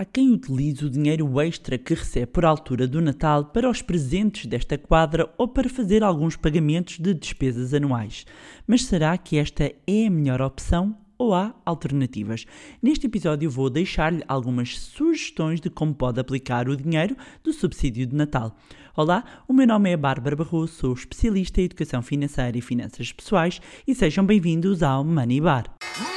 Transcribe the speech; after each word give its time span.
Há 0.00 0.04
quem 0.06 0.32
utilize 0.32 0.82
o 0.82 0.88
dinheiro 0.88 1.38
extra 1.42 1.76
que 1.76 1.92
recebe 1.92 2.28
por 2.28 2.42
altura 2.42 2.88
do 2.88 3.02
Natal 3.02 3.44
para 3.44 3.68
os 3.68 3.82
presentes 3.82 4.46
desta 4.46 4.78
quadra 4.78 5.30
ou 5.36 5.46
para 5.46 5.68
fazer 5.68 6.02
alguns 6.02 6.36
pagamentos 6.36 6.98
de 6.98 7.12
despesas 7.12 7.74
anuais. 7.74 8.24
Mas 8.66 8.86
será 8.86 9.18
que 9.18 9.36
esta 9.36 9.70
é 9.86 10.06
a 10.06 10.10
melhor 10.10 10.40
opção 10.40 10.96
ou 11.18 11.34
há 11.34 11.54
alternativas? 11.66 12.46
Neste 12.82 13.08
episódio 13.08 13.50
vou 13.50 13.68
deixar-lhe 13.68 14.24
algumas 14.26 14.78
sugestões 14.78 15.60
de 15.60 15.68
como 15.68 15.94
pode 15.94 16.18
aplicar 16.18 16.66
o 16.66 16.78
dinheiro 16.78 17.14
do 17.44 17.52
subsídio 17.52 18.06
de 18.06 18.16
Natal. 18.16 18.56
Olá, 18.96 19.22
o 19.46 19.52
meu 19.52 19.66
nome 19.66 19.90
é 19.90 19.98
Bárbara 19.98 20.34
Barroso, 20.34 20.72
sou 20.72 20.94
especialista 20.94 21.60
em 21.60 21.64
educação 21.64 22.00
financeira 22.00 22.56
e 22.56 22.62
finanças 22.62 23.12
pessoais 23.12 23.60
e 23.86 23.94
sejam 23.94 24.24
bem-vindos 24.24 24.82
ao 24.82 25.04
Money 25.04 25.42
Bar. 25.42 25.64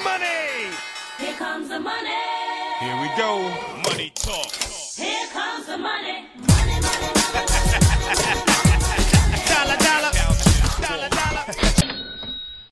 Money! 0.05 0.71
Here 1.19 1.37
comes 1.37 1.67
the 1.67 1.79
money. 1.79 2.23
Here 2.83 2.99
we 3.01 3.07
go. 3.15 3.72
Money 3.93 4.09
talk. 4.15 4.51
Here 4.97 5.27
comes 5.31 5.67
the 5.67 5.77
money. 5.77 6.25
Money, 6.35 6.81
money, 6.81 7.09
money, 7.13 7.53
Dollar, 9.47 9.77
dollar. 9.77 10.11
Dollar, 10.81 11.09
dollar. 11.09 11.45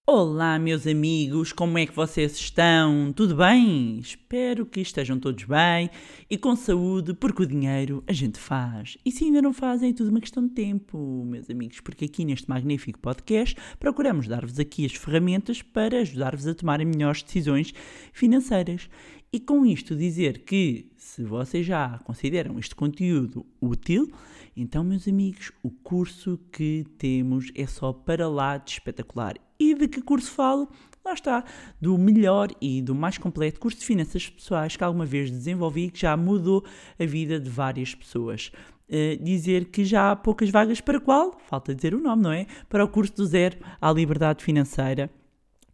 Olá, 0.08 0.58
meus 0.58 0.88
amigos, 0.88 1.54
como 1.54 1.78
é 1.78 1.86
que 1.86 1.96
vocês 1.96 2.34
estão? 2.34 3.14
Tudo 3.14 3.36
bem? 3.36 4.00
Espero 4.00 4.66
que 4.66 4.82
estejam 4.82 5.20
todos 5.20 5.44
bem 5.44 5.92
e 6.28 6.40
com 6.40 6.56
saúde, 6.56 7.14
porque 7.14 7.44
o 7.44 7.46
dinheiro 7.46 8.04
a 8.08 8.14
gente 8.14 8.40
faz. 8.40 8.98
E 9.06 9.12
se 9.12 9.26
ainda 9.26 9.44
não 9.44 9.54
fazem, 9.54 9.92
é 9.92 9.94
tudo 9.94 10.10
uma 10.10 10.20
questão 10.20 10.48
de 10.48 10.54
tempo, 10.56 11.24
meus 11.24 11.52
amigos, 11.52 11.80
porque 11.82 12.06
aqui 12.06 12.26
neste 12.26 12.50
magnífico 12.50 12.98
podcast 12.98 13.56
procuramos 13.80 14.28
dar-vos 14.28 14.60
aqui 14.60 14.88
as 14.88 14.94
ferramentas 14.94 15.62
para 15.62 16.00
ajudar-vos 16.00 16.48
a 16.48 16.56
tomarem 16.56 16.88
melhores 16.88 17.22
decisões 17.22 17.72
financeiras. 18.12 18.90
E 19.34 19.40
com 19.40 19.66
isto 19.66 19.96
dizer 19.96 20.40
que, 20.40 20.92
se 20.98 21.24
vocês 21.24 21.66
já 21.66 22.00
consideram 22.00 22.60
este 22.60 22.76
conteúdo 22.76 23.46
útil, 23.62 24.12
então, 24.58 24.84
meus 24.84 25.08
amigos, 25.08 25.54
o 25.64 25.70
curso 25.70 26.38
que 26.52 26.86
temos 26.98 27.50
é 27.56 27.66
só 27.66 27.94
para 27.94 28.28
lá 28.28 28.58
de 28.58 28.72
espetacular. 28.72 29.36
E 29.58 29.74
de 29.74 29.88
que 29.88 30.02
curso 30.02 30.30
falo? 30.32 30.68
Lá 31.06 31.14
está, 31.14 31.46
do 31.80 31.98
melhor 31.98 32.50
e 32.60 32.82
do 32.82 32.94
mais 32.94 33.18
completo 33.18 33.58
curso 33.58 33.80
de 33.80 33.86
finanças 33.86 34.30
pessoais 34.30 34.76
que 34.76 34.84
alguma 34.84 35.06
vez 35.06 35.32
desenvolvi 35.32 35.90
que 35.90 36.02
já 36.02 36.18
mudou 36.18 36.66
a 37.00 37.06
vida 37.06 37.40
de 37.40 37.50
várias 37.50 37.96
pessoas. 37.96 38.52
Eh, 38.90 39.16
dizer 39.16 39.70
que 39.72 39.86
já 39.86 40.12
há 40.12 40.16
poucas 40.18 40.50
vagas 40.50 40.82
para 40.82 41.00
qual? 41.00 41.40
Falta 41.48 41.74
dizer 41.74 41.96
o 41.96 42.02
nome, 42.02 42.22
não 42.22 42.34
é? 42.34 42.48
Para 42.68 42.84
o 42.84 42.90
curso 42.90 43.16
do 43.16 43.26
zero 43.26 43.58
à 43.80 43.94
liberdade 43.94 44.44
financeira. 44.44 45.10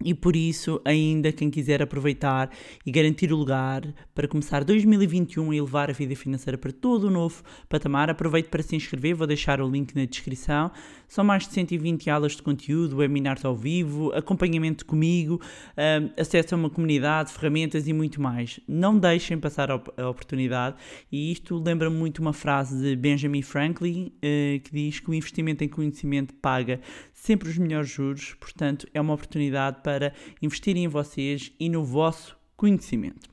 E 0.04 0.14
por 0.14 0.36
isso, 0.36 0.80
ainda 0.86 1.32
quem 1.32 1.50
quiser 1.50 1.82
aproveitar 1.82 2.52
e 2.86 2.92
garantir 2.92 3.34
o 3.34 3.36
lugar 3.36 3.82
para 4.14 4.28
começar 4.28 4.64
2021 4.64 5.54
e 5.54 5.60
levar 5.60 5.90
a 5.90 5.94
vida 5.94 6.16
financeira 6.16 6.58
para 6.58 6.72
todo 6.72 7.08
o 7.08 7.10
novo 7.10 7.42
patamar, 7.68 8.10
aproveite 8.10 8.50
para 8.50 8.62
se 8.62 8.76
inscrever, 8.76 9.16
vou 9.16 9.26
deixar 9.26 9.60
o 9.60 9.68
link 9.68 9.96
na 9.96 10.06
descrição. 10.06 10.72
São 11.08 11.24
mais 11.24 11.48
de 11.48 11.54
120 11.54 12.10
aulas 12.10 12.36
de 12.36 12.44
conteúdo, 12.44 12.98
webinars 12.98 13.44
ao 13.44 13.56
vivo, 13.56 14.12
acompanhamento 14.14 14.86
comigo, 14.86 15.42
acesso 16.16 16.54
a 16.54 16.58
uma 16.58 16.70
comunidade, 16.70 17.32
ferramentas 17.32 17.88
e 17.88 17.94
muito 17.94 18.22
mais. 18.22 18.60
Não 18.68 18.98
deixem 18.98 19.38
passar 19.40 19.72
a 19.72 20.10
oportunidade 20.10 20.76
e 21.12 21.32
isto 21.32 21.58
lembra-me 21.58 21.96
muito 21.96 22.20
uma 22.20 22.34
frase 22.34 22.80
de 22.80 22.96
Benjamin 22.96 23.42
Franklin 23.42 24.12
eh, 24.22 24.60
que 24.64 24.72
diz 24.72 25.00
que 25.00 25.10
o 25.10 25.14
investimento 25.14 25.64
em 25.64 25.68
conhecimento 25.68 26.34
paga 26.36 26.80
sempre 27.14 27.50
os 27.50 27.58
melhores 27.58 27.90
juros, 27.90 28.36
portanto 28.40 28.88
é 28.94 29.02
uma 29.02 29.14
oportunidade 29.14 29.82
para 29.88 30.12
investirem 30.42 30.84
em 30.84 30.88
vocês 30.90 31.54
e 31.58 31.70
no 31.70 31.82
vosso 31.82 32.36
conhecimento. 32.58 33.30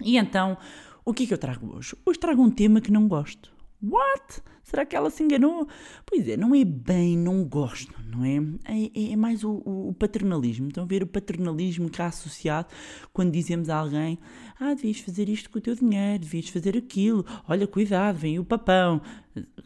E 0.00 0.16
então, 0.16 0.56
o 1.04 1.12
que 1.12 1.24
é 1.24 1.26
que 1.26 1.34
eu 1.34 1.38
trago 1.38 1.74
hoje? 1.76 1.96
Hoje 2.06 2.16
trago 2.20 2.40
um 2.40 2.48
tema 2.50 2.80
que 2.80 2.92
não 2.92 3.08
gosto. 3.08 3.50
What? 3.82 4.40
Será 4.62 4.86
que 4.86 4.94
ela 4.94 5.10
se 5.10 5.24
enganou? 5.24 5.66
Pois 6.06 6.28
é, 6.28 6.36
não 6.36 6.54
é 6.54 6.64
bem 6.64 7.18
não 7.18 7.42
gosto, 7.44 7.92
não 8.06 8.24
é? 8.24 8.36
É, 8.66 9.12
é 9.12 9.16
mais 9.16 9.42
o, 9.42 9.50
o- 9.64 9.88
o 9.88 9.94
paternalismo. 9.94 10.68
Estão 10.68 10.84
a 10.84 10.86
ver 10.86 11.02
o 11.02 11.08
paternalismo 11.08 11.90
que 11.90 12.00
há 12.00 12.06
associado 12.06 12.68
quando 13.12 13.32
dizemos 13.32 13.68
a 13.68 13.76
alguém 13.78 14.16
ah, 14.60 14.74
devias 14.74 15.00
fazer 15.00 15.28
isto 15.28 15.50
com 15.50 15.58
o 15.58 15.62
teu 15.62 15.74
dinheiro, 15.74 16.20
devias 16.22 16.48
fazer 16.50 16.76
aquilo, 16.76 17.24
olha, 17.48 17.66
cuidado, 17.66 18.16
vem 18.16 18.38
o 18.38 18.44
papão. 18.44 19.00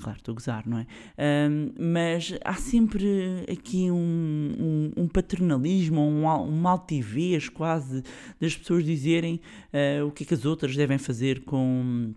Claro, 0.01 0.19
estou 0.19 0.33
a 0.33 0.35
gozar, 0.35 0.67
não 0.67 0.79
é? 0.79 0.87
Ahm, 1.19 1.73
mas 1.79 2.35
há 2.45 2.55
sempre 2.55 3.45
aqui 3.51 3.91
um, 3.91 4.93
um, 4.97 5.03
um 5.05 5.09
paternalismo, 5.09 6.01
um, 6.01 6.25
uma 6.25 6.71
altivez 6.71 7.49
quase 7.49 8.03
das 8.41 8.57
pessoas 8.57 8.85
dizerem 8.85 9.41
ah, 9.73 10.05
o 10.05 10.11
que 10.11 10.25
é 10.25 10.27
que 10.27 10.35
as 10.35 10.45
outras 10.45 10.77
devem 10.77 10.99
fazer 10.99 11.45
com 11.45 12.15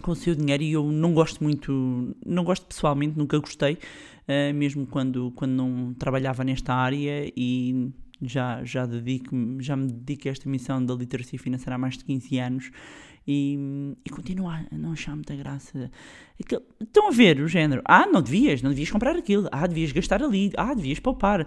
com 0.00 0.12
o 0.12 0.16
seu 0.16 0.34
dinheiro 0.34 0.62
e 0.62 0.72
eu 0.72 0.90
não 0.90 1.12
gosto 1.12 1.42
muito, 1.42 2.16
não 2.24 2.42
gosto 2.42 2.66
pessoalmente, 2.66 3.16
nunca 3.18 3.38
gostei, 3.38 3.78
eh, 4.26 4.52
mesmo 4.52 4.86
quando, 4.86 5.30
quando 5.32 5.52
não 5.52 5.94
trabalhava 5.94 6.42
nesta 6.42 6.74
área 6.74 7.30
e 7.36 7.92
já, 8.22 8.64
já, 8.64 8.86
dedico, 8.86 9.34
já 9.60 9.76
me 9.76 9.86
dedico 9.86 10.28
a 10.28 10.30
esta 10.30 10.48
missão 10.48 10.84
da 10.84 10.94
literacia 10.94 11.38
financeira 11.38 11.74
há 11.74 11.78
mais 11.78 11.96
de 11.96 12.04
15 12.04 12.38
anos 12.38 12.70
e, 13.30 13.94
e 14.04 14.10
continuo 14.10 14.48
a 14.48 14.64
não 14.72 14.92
achar 14.92 15.14
muita 15.14 15.34
graça. 15.36 15.90
Aquele- 16.42 16.62
Estão 16.80 17.08
a 17.08 17.10
ver 17.10 17.40
o 17.40 17.46
género? 17.48 17.82
Ah, 17.84 18.06
não 18.06 18.20
devias, 18.22 18.60
não 18.62 18.70
devias 18.70 18.90
comprar 18.90 19.14
aquilo, 19.16 19.48
ah, 19.52 19.66
devias 19.66 19.92
gastar 19.92 20.22
ali, 20.22 20.50
ah, 20.56 20.74
devias 20.74 20.98
poupar. 20.98 21.46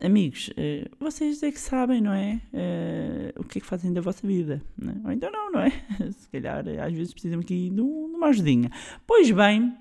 Amigos, 0.00 0.50
eh, 0.56 0.88
vocês 1.00 1.42
é 1.42 1.50
que 1.50 1.58
sabem, 1.58 2.00
não 2.00 2.12
é? 2.12 2.40
Eh, 2.52 3.32
o 3.38 3.44
que 3.44 3.58
é 3.58 3.60
que 3.60 3.66
fazem 3.66 3.92
da 3.92 4.00
vossa 4.00 4.26
vida, 4.26 4.60
não 4.76 4.92
é? 4.92 4.96
Ou 5.06 5.12
então 5.12 5.30
não, 5.32 5.50
não 5.52 5.60
é? 5.60 5.70
Se 6.18 6.28
calhar 6.28 6.66
eh, 6.68 6.80
às 6.80 6.92
vezes 6.92 7.12
precisam 7.14 7.40
aqui 7.40 7.70
de, 7.70 7.80
um- 7.80 8.14
uma 8.16 8.26
ajudinha. 8.28 8.70
Pois 9.06 9.30
bem, 9.30 9.72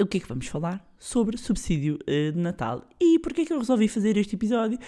o 0.00 0.06
que 0.06 0.16
é 0.16 0.20
que 0.20 0.26
vamos 0.28 0.46
falar? 0.48 0.84
Sobre 0.98 1.36
subsídio 1.36 1.98
de 2.06 2.32
Natal. 2.34 2.88
E 3.00 3.18
porquê 3.20 3.42
é 3.42 3.44
que 3.44 3.52
eu 3.52 3.58
resolvi 3.58 3.86
fazer 3.88 4.16
este 4.16 4.34
episódio? 4.34 4.78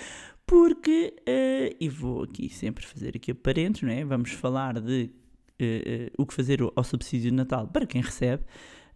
Porque, 0.46 1.14
eh, 1.26 1.76
e 1.80 1.88
vou 1.88 2.22
aqui 2.22 2.48
sempre 2.48 2.86
fazer 2.86 3.16
aqui 3.16 3.34
parênteses, 3.34 3.82
não 3.82 3.90
é? 3.92 4.04
Vamos 4.04 4.30
falar 4.30 4.80
de 4.80 5.10
eh, 5.58 6.12
o 6.16 6.24
que 6.24 6.32
fazer 6.32 6.60
ao 6.62 6.84
subsídio 6.84 7.30
de 7.30 7.36
Natal 7.36 7.66
para 7.66 7.86
quem 7.86 8.00
recebe. 8.00 8.44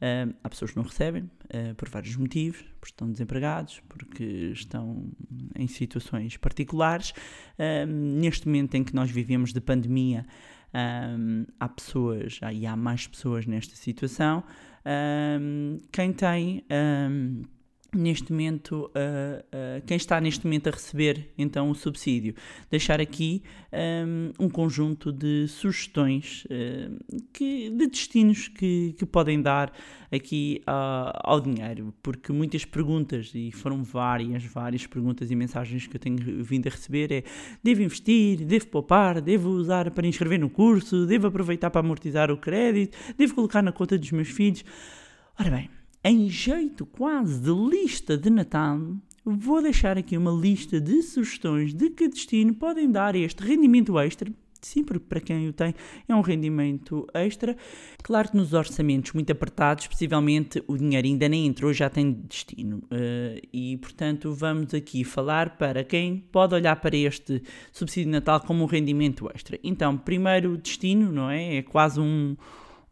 Ah, 0.00 0.32
há 0.42 0.48
pessoas 0.48 0.70
que 0.70 0.78
não 0.78 0.84
recebem, 0.84 1.30
ah, 1.52 1.74
por 1.76 1.88
vários 1.88 2.16
motivos, 2.16 2.62
porque 2.80 2.92
estão 2.92 3.10
desempregados, 3.10 3.82
porque 3.88 4.24
estão 4.52 5.04
em 5.54 5.66
situações 5.66 6.36
particulares. 6.36 7.12
Ah, 7.58 7.84
neste 7.86 8.46
momento 8.46 8.74
em 8.76 8.84
que 8.84 8.94
nós 8.94 9.10
vivemos 9.10 9.52
de 9.52 9.60
pandemia, 9.60 10.26
há 11.58 11.68
pessoas, 11.68 12.38
e 12.52 12.64
há 12.64 12.76
mais 12.76 13.06
pessoas 13.06 13.44
nesta 13.44 13.74
situação. 13.74 14.44
Quem 15.92 16.12
tem. 16.12 16.64
Neste 17.92 18.30
momento, 18.30 18.88
ah, 18.94 19.44
ah, 19.50 19.82
quem 19.84 19.96
está 19.96 20.20
neste 20.20 20.44
momento 20.44 20.68
a 20.68 20.70
receber 20.70 21.28
então 21.36 21.70
o 21.70 21.74
subsídio, 21.74 22.34
deixar 22.70 23.00
aqui 23.00 23.42
um, 23.72 24.44
um 24.44 24.48
conjunto 24.48 25.12
de 25.12 25.48
sugestões 25.48 26.46
ah, 26.50 27.16
que, 27.32 27.68
de 27.70 27.88
destinos 27.88 28.46
que, 28.46 28.94
que 28.96 29.04
podem 29.04 29.42
dar 29.42 29.72
aqui 30.12 30.60
ao 30.66 31.40
dinheiro, 31.40 31.94
porque 32.02 32.32
muitas 32.32 32.64
perguntas, 32.64 33.32
e 33.34 33.50
foram 33.52 33.82
várias, 33.82 34.44
várias 34.44 34.86
perguntas 34.86 35.30
e 35.30 35.36
mensagens 35.36 35.86
que 35.86 35.96
eu 35.96 36.00
tenho 36.00 36.44
vindo 36.44 36.66
a 36.66 36.70
receber 36.70 37.12
é 37.12 37.24
devo 37.62 37.82
investir, 37.82 38.44
devo 38.44 38.66
poupar, 38.68 39.20
devo 39.20 39.50
usar 39.50 39.90
para 39.90 40.06
inscrever 40.06 40.38
no 40.38 40.50
curso, 40.50 41.06
devo 41.06 41.26
aproveitar 41.28 41.70
para 41.70 41.80
amortizar 41.80 42.30
o 42.30 42.36
crédito, 42.36 42.96
devo 43.16 43.34
colocar 43.34 43.62
na 43.62 43.72
conta 43.72 43.98
dos 43.98 44.10
meus 44.12 44.28
filhos. 44.28 44.64
Ora 45.38 45.50
bem, 45.50 45.70
em 46.02 46.28
jeito 46.28 46.86
quase 46.86 47.40
de 47.40 47.50
lista 47.50 48.16
de 48.16 48.30
Natal, 48.30 48.80
vou 49.24 49.62
deixar 49.62 49.98
aqui 49.98 50.16
uma 50.16 50.30
lista 50.30 50.80
de 50.80 51.02
sugestões 51.02 51.74
de 51.74 51.90
que 51.90 52.08
destino 52.08 52.54
podem 52.54 52.90
dar 52.90 53.14
este 53.14 53.42
rendimento 53.42 53.98
extra. 53.98 54.32
Sim, 54.62 54.84
porque 54.84 55.06
para 55.08 55.20
quem 55.20 55.48
o 55.48 55.52
tem 55.54 55.74
é 56.06 56.14
um 56.14 56.20
rendimento 56.20 57.06
extra. 57.14 57.56
Claro 58.02 58.30
que 58.30 58.36
nos 58.36 58.52
orçamentos 58.52 59.12
muito 59.12 59.32
apertados, 59.32 59.86
possivelmente 59.86 60.62
o 60.66 60.76
dinheiro 60.76 61.06
ainda 61.06 61.28
nem 61.30 61.46
entrou, 61.46 61.72
já 61.72 61.88
tem 61.88 62.12
destino. 62.12 62.82
Eh, 62.90 63.40
e, 63.52 63.76
portanto, 63.78 64.34
vamos 64.34 64.74
aqui 64.74 65.02
falar 65.02 65.56
para 65.56 65.82
quem 65.82 66.18
pode 66.30 66.54
olhar 66.54 66.76
para 66.76 66.94
este 66.94 67.42
subsídio 67.72 68.06
de 68.06 68.10
Natal 68.10 68.40
como 68.40 68.62
um 68.62 68.66
rendimento 68.66 69.30
extra. 69.34 69.58
Então, 69.64 69.96
primeiro 69.96 70.58
destino, 70.58 71.10
não 71.10 71.30
é? 71.30 71.56
É 71.56 71.62
quase 71.62 71.98
um, 71.98 72.36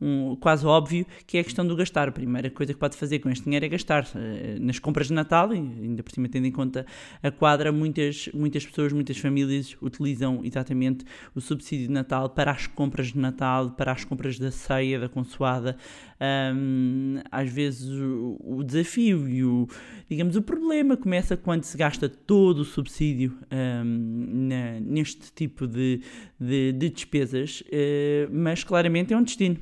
um, 0.00 0.36
quase 0.36 0.64
óbvio, 0.64 1.06
que 1.26 1.36
é 1.36 1.40
a 1.40 1.44
questão 1.44 1.66
do 1.66 1.74
gastar. 1.74 2.08
A 2.08 2.12
primeira 2.12 2.50
coisa 2.50 2.72
que 2.72 2.78
pode 2.78 2.96
fazer 2.96 3.18
com 3.18 3.28
este 3.30 3.44
dinheiro 3.44 3.66
é 3.66 3.68
gastar. 3.68 4.08
Eh, 4.14 4.56
nas 4.60 4.78
compras 4.78 5.08
de 5.08 5.12
Natal, 5.12 5.50
ainda 5.50 6.02
por 6.02 6.12
cima 6.12 6.28
tendo 6.28 6.46
em 6.46 6.52
conta 6.52 6.86
a 7.22 7.30
quadra, 7.30 7.72
muitas, 7.72 8.28
muitas 8.32 8.64
pessoas, 8.64 8.92
muitas 8.92 9.18
famílias 9.18 9.76
utilizam 9.82 10.40
exatamente 10.44 11.04
o 11.34 11.40
subsídio 11.40 11.88
de 11.88 11.92
Natal 11.92 12.30
para 12.30 12.52
as 12.52 12.66
compras 12.66 13.08
de 13.08 13.18
Natal, 13.18 13.70
para 13.70 13.92
as 13.92 14.04
compras 14.04 14.38
da 14.38 14.50
ceia, 14.50 15.00
da 15.00 15.08
consoada. 15.08 15.76
Um, 16.20 17.20
às 17.30 17.48
vezes 17.48 17.88
o, 17.88 18.36
o, 18.40 18.64
desafio 18.64 19.28
e 19.28 19.44
o, 19.44 19.68
digamos, 20.10 20.34
o 20.34 20.42
problema 20.42 20.96
começa 20.96 21.36
quando 21.36 21.62
se 21.62 21.76
gasta 21.78 22.08
todo 22.08 22.58
o 22.58 22.64
subsídio 22.64 23.38
um, 23.52 24.48
na, 24.48 24.80
neste 24.80 25.32
tipo 25.32 25.64
de, 25.64 26.00
de, 26.40 26.72
de 26.72 26.90
despesas, 26.90 27.60
uh, 27.60 28.28
mas 28.32 28.64
claramente 28.64 29.14
é 29.14 29.16
um 29.16 29.22
destino 29.22 29.58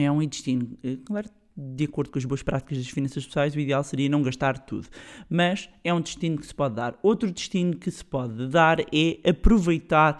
é 0.00 0.10
um 0.10 0.26
destino. 0.26 0.78
Eh, 0.82 0.98
claro, 1.04 1.28
de 1.56 1.84
acordo 1.84 2.10
com 2.10 2.18
as 2.18 2.24
boas 2.24 2.42
práticas 2.42 2.78
das 2.78 2.88
finanças 2.88 3.26
pessoais, 3.26 3.54
o 3.54 3.60
ideal 3.60 3.84
seria 3.84 4.08
não 4.08 4.22
gastar 4.22 4.58
tudo. 4.58 4.88
Mas 5.28 5.68
é 5.84 5.92
um 5.92 6.00
destino 6.00 6.38
que 6.38 6.46
se 6.46 6.54
pode 6.54 6.76
dar. 6.76 6.98
Outro 7.02 7.30
destino 7.30 7.76
que 7.76 7.90
se 7.90 8.04
pode 8.04 8.48
dar 8.48 8.80
é 8.80 9.28
aproveitar 9.28 10.18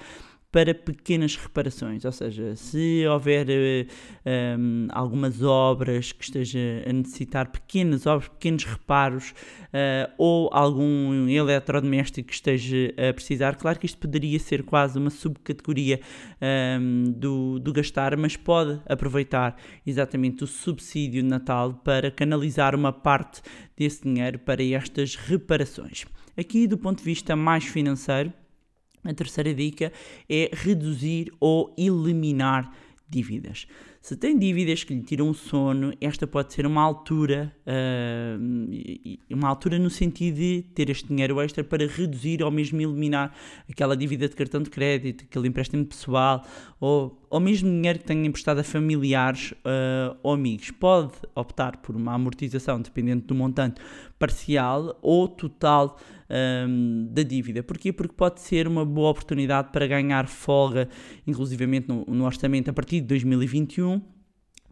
para 0.53 0.75
pequenas 0.75 1.35
reparações, 1.35 2.05
ou 2.05 2.13
seja, 2.13 2.55
se 2.55 3.07
houver 3.07 3.47
um, 3.47 3.51
eh, 3.51 3.87
ehm, 4.27 4.87
algumas 4.91 5.43
obras 5.43 6.13
que 6.13 6.23
esteja 6.23 6.85
a 6.87 6.93
necessitar 6.93 7.51
pequenas 7.51 8.07
obras, 8.07 8.29
pequenos 8.29 8.65
reparos 8.65 9.31
uh, 9.31 10.13
ou 10.19 10.51
algum 10.53 11.27
eletrodoméstico 11.27 12.29
que 12.29 12.35
esteja 12.35 12.93
a 12.99 13.15
precisar, 13.15 13.57
claro 13.57 13.79
que 13.79 13.87
isto 13.87 13.97
poderia 13.97 14.39
ser 14.39 14.63
quase 14.63 14.99
uma 14.99 15.09
subcategoria 15.09 15.99
um, 15.99 16.45
ehm, 16.45 17.13
do, 17.13 17.59
do 17.59 17.73
gastar, 17.73 18.15
mas 18.19 18.37
pode 18.37 18.79
aproveitar 18.87 19.57
exatamente 19.87 20.45
o 20.45 20.47
subsídio 20.47 21.23
de 21.23 21.29
Natal 21.29 21.81
para 21.83 22.11
canalizar 22.11 22.75
uma 22.75 22.93
parte 22.93 23.41
desse 23.75 24.03
dinheiro 24.03 24.39
para 24.39 24.63
estas 24.63 25.17
reparações. 25.17 26.05
Aqui, 26.37 26.67
do 26.67 26.77
ponto 26.77 26.99
de 26.99 27.05
vista 27.05 27.35
mais 27.35 27.65
financeiro, 27.65 28.33
a 29.05 29.13
terceira 29.15 29.53
dica 29.55 29.93
é 30.29 30.51
reduzir 30.53 31.33
ou 31.41 31.75
eliminar 31.77 32.73
dívidas. 33.09 33.67
Se 34.01 34.17
tem 34.17 34.37
dívidas 34.37 34.83
que 34.83 34.93
lhe 34.93 35.03
tiram 35.03 35.31
o 35.31 35.35
sono, 35.35 35.93
esta 36.01 36.27
pode 36.27 36.53
ser 36.53 36.67
uma 36.67 36.83
altura, 36.83 37.55
uh, 37.65 39.31
uma 39.31 39.49
altura 39.49 39.79
no 39.79 39.89
sentido 39.89 40.39
de 40.39 40.65
ter 40.75 40.91
este 40.91 41.07
dinheiro 41.07 41.41
extra 41.41 41.63
para 41.63 41.87
reduzir 41.87 42.43
ou 42.43 42.51
mesmo 42.51 42.81
eliminar 42.81 43.33
aquela 43.71 43.97
dívida 43.97 44.29
de 44.29 44.35
cartão 44.35 44.61
de 44.61 44.71
crédito, 44.71 45.23
aquele 45.23 45.47
empréstimo 45.47 45.85
pessoal 45.87 46.45
ou, 46.81 47.17
ou 47.31 47.39
mesmo 47.39 47.71
dinheiro 47.71 48.01
que 48.01 48.07
tenha 48.07 48.27
emprestado 48.27 48.59
a 48.59 48.65
familiares 48.65 49.53
uh, 49.53 50.17
ou 50.21 50.33
amigos. 50.33 50.73
Pode 50.73 51.13
optar 51.33 51.77
por 51.77 51.95
uma 51.95 52.15
amortização, 52.15 52.81
dependendo 52.81 53.25
do 53.25 53.37
montante, 53.37 53.81
parcial 54.19 54.99
ou 55.01 55.29
total 55.29 55.97
um, 56.69 57.09
da 57.11 57.23
dívida. 57.23 57.63
Porquê? 57.63 57.93
Porque 57.93 58.15
pode 58.15 58.41
ser 58.41 58.67
uma 58.67 58.85
boa 58.85 59.11
oportunidade 59.11 59.71
para 59.71 59.87
ganhar 59.87 60.27
folga, 60.27 60.89
inclusivamente 61.27 61.89
no, 61.89 62.05
no 62.07 62.25
orçamento, 62.25 62.71
a 62.71 62.73
partir 62.73 63.01
de 63.01 63.07
2021 63.09 64.01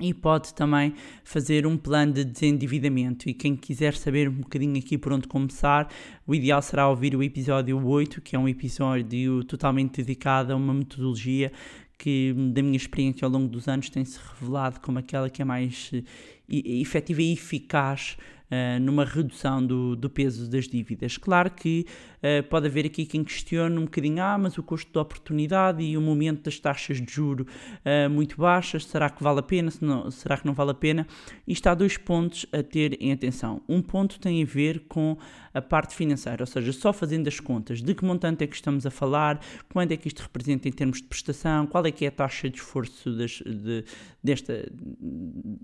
e 0.00 0.14
pode 0.14 0.54
também 0.54 0.94
fazer 1.22 1.66
um 1.66 1.76
plano 1.76 2.14
de 2.14 2.24
desendividamento. 2.24 3.28
E 3.28 3.34
quem 3.34 3.54
quiser 3.54 3.94
saber 3.94 4.28
um 4.28 4.40
bocadinho 4.40 4.78
aqui 4.78 4.96
por 4.96 5.12
onde 5.12 5.28
começar, 5.28 5.92
o 6.26 6.34
ideal 6.34 6.62
será 6.62 6.88
ouvir 6.88 7.14
o 7.14 7.22
episódio 7.22 7.84
8, 7.84 8.20
que 8.22 8.34
é 8.34 8.38
um 8.38 8.48
episódio 8.48 9.44
totalmente 9.44 10.02
dedicado 10.02 10.52
a 10.52 10.56
uma 10.56 10.72
metodologia 10.72 11.52
que, 11.98 12.32
da 12.54 12.62
minha 12.62 12.78
experiência 12.78 13.26
ao 13.26 13.30
longo 13.30 13.46
dos 13.46 13.68
anos, 13.68 13.90
tem-se 13.90 14.18
revelado 14.18 14.80
como 14.80 14.98
aquela 14.98 15.28
que 15.28 15.42
é 15.42 15.44
mais 15.44 15.90
uh, 15.92 16.02
efetiva 16.48 17.20
e 17.20 17.34
eficaz 17.34 18.16
uh, 18.50 18.81
numa 18.81 19.05
redução 19.05 19.64
do, 19.64 19.94
do, 19.97 20.11
peso 20.11 20.50
das 20.50 20.67
dívidas. 20.67 21.17
Claro 21.17 21.50
que 21.50 21.87
uh, 22.17 22.43
pode 22.49 22.67
haver 22.67 22.87
aqui 22.87 23.06
quem 23.06 23.23
questione 23.23 23.79
um 23.79 23.85
bocadinho, 23.85 24.23
ah, 24.23 24.37
mas 24.37 24.58
o 24.58 24.62
custo 24.62 24.93
de 24.93 24.99
oportunidade 24.99 25.82
e 25.82 25.97
o 25.97 26.00
momento 26.00 26.44
das 26.44 26.58
taxas 26.58 27.00
de 27.00 27.12
juro 27.12 27.47
uh, 27.85 28.11
muito 28.11 28.37
baixas, 28.37 28.85
será 28.85 29.08
que 29.08 29.23
vale 29.23 29.41
a 29.41 29.43
pena? 29.43 29.70
Não, 29.81 30.11
será 30.11 30.37
que 30.37 30.47
não 30.47 30.55
vale 30.55 30.73
a 30.73 30.75
pena? 30.75 31.06
Isto 31.47 31.69
há 31.69 31.75
dois 31.75 31.97
pontos 31.97 32.47
a 32.52 32.62
ter 32.62 32.97
em 33.00 33.12
atenção. 33.12 33.62
Um 33.69 33.81
ponto 33.81 34.19
tem 34.19 34.43
a 34.43 34.47
ver 34.47 34.81
com 34.88 35.17
a 35.52 35.61
parte 35.61 35.94
financeira, 35.94 36.43
ou 36.43 36.47
seja, 36.47 36.73
só 36.73 36.93
fazendo 36.93 37.26
as 37.29 37.41
contas 37.41 37.82
de 37.82 37.94
que 37.94 38.05
montante 38.05 38.44
é 38.44 38.47
que 38.47 38.55
estamos 38.55 38.87
a 38.87 38.91
falar, 38.91 39.41
quanto 39.73 39.93
é 39.93 39.97
que 39.97 40.08
isto 40.08 40.23
representa 40.23 40.69
em 40.69 40.73
termos 40.73 40.99
de 40.99 41.05
prestação, 41.05 41.67
qual 41.67 41.85
é 41.87 41.91
que 41.91 42.05
é 42.05 42.08
a 42.08 42.12
taxa 42.12 42.49
de 42.49 42.58
esforço 42.58 43.11
das, 43.17 43.43
de, 43.44 43.85
desta 44.23 44.70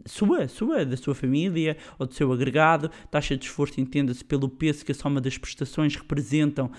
sua, 0.05 0.49
sua, 0.49 0.85
da 0.85 0.97
sua 0.97 1.15
família 1.15 1.77
ou 1.99 2.07
do 2.07 2.15
seu 2.15 2.33
agregado, 2.33 2.91
taxa 3.11 3.37
de 3.37 3.45
esforço 3.45 3.81
entenda-se 3.81 4.25
pelo 4.25 4.49
peso 4.49 4.85
que 4.85 4.93
a 4.93 4.95
soma 4.95 5.21
das 5.21 5.39
prestações 5.39 5.95
representam 5.95 6.71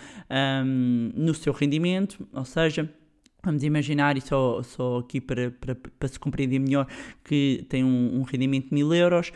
um, 0.66 1.12
no 1.16 1.34
seu 1.34 1.54
rendimento, 1.54 2.28
ou 2.34 2.46
seja, 2.46 2.90
Vamos 3.48 3.64
imaginar, 3.64 4.18
e 4.18 4.22
só, 4.22 4.62
só 4.62 4.98
aqui 4.98 5.22
para, 5.22 5.52
para, 5.52 5.74
para 5.74 6.08
se 6.10 6.20
compreender 6.20 6.60
melhor, 6.60 6.86
que 7.24 7.66
tem 7.70 7.82
um, 7.82 8.20
um 8.20 8.24
rendimento 8.24 8.68
de 8.68 8.74
1000 8.76 8.94
euros, 8.94 9.32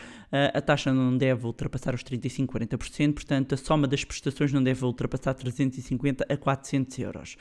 a 0.54 0.60
taxa 0.60 0.94
não 0.94 1.18
deve 1.18 1.46
ultrapassar 1.46 1.96
os 1.96 2.04
35, 2.04 2.60
40%, 2.60 3.14
portanto 3.14 3.54
a 3.54 3.58
soma 3.58 3.88
das 3.88 4.04
prestações 4.04 4.52
não 4.52 4.62
deve 4.62 4.84
ultrapassar 4.84 5.34
350 5.34 6.26
a 6.28 6.36
400 6.36 7.00
euros. 7.00 7.38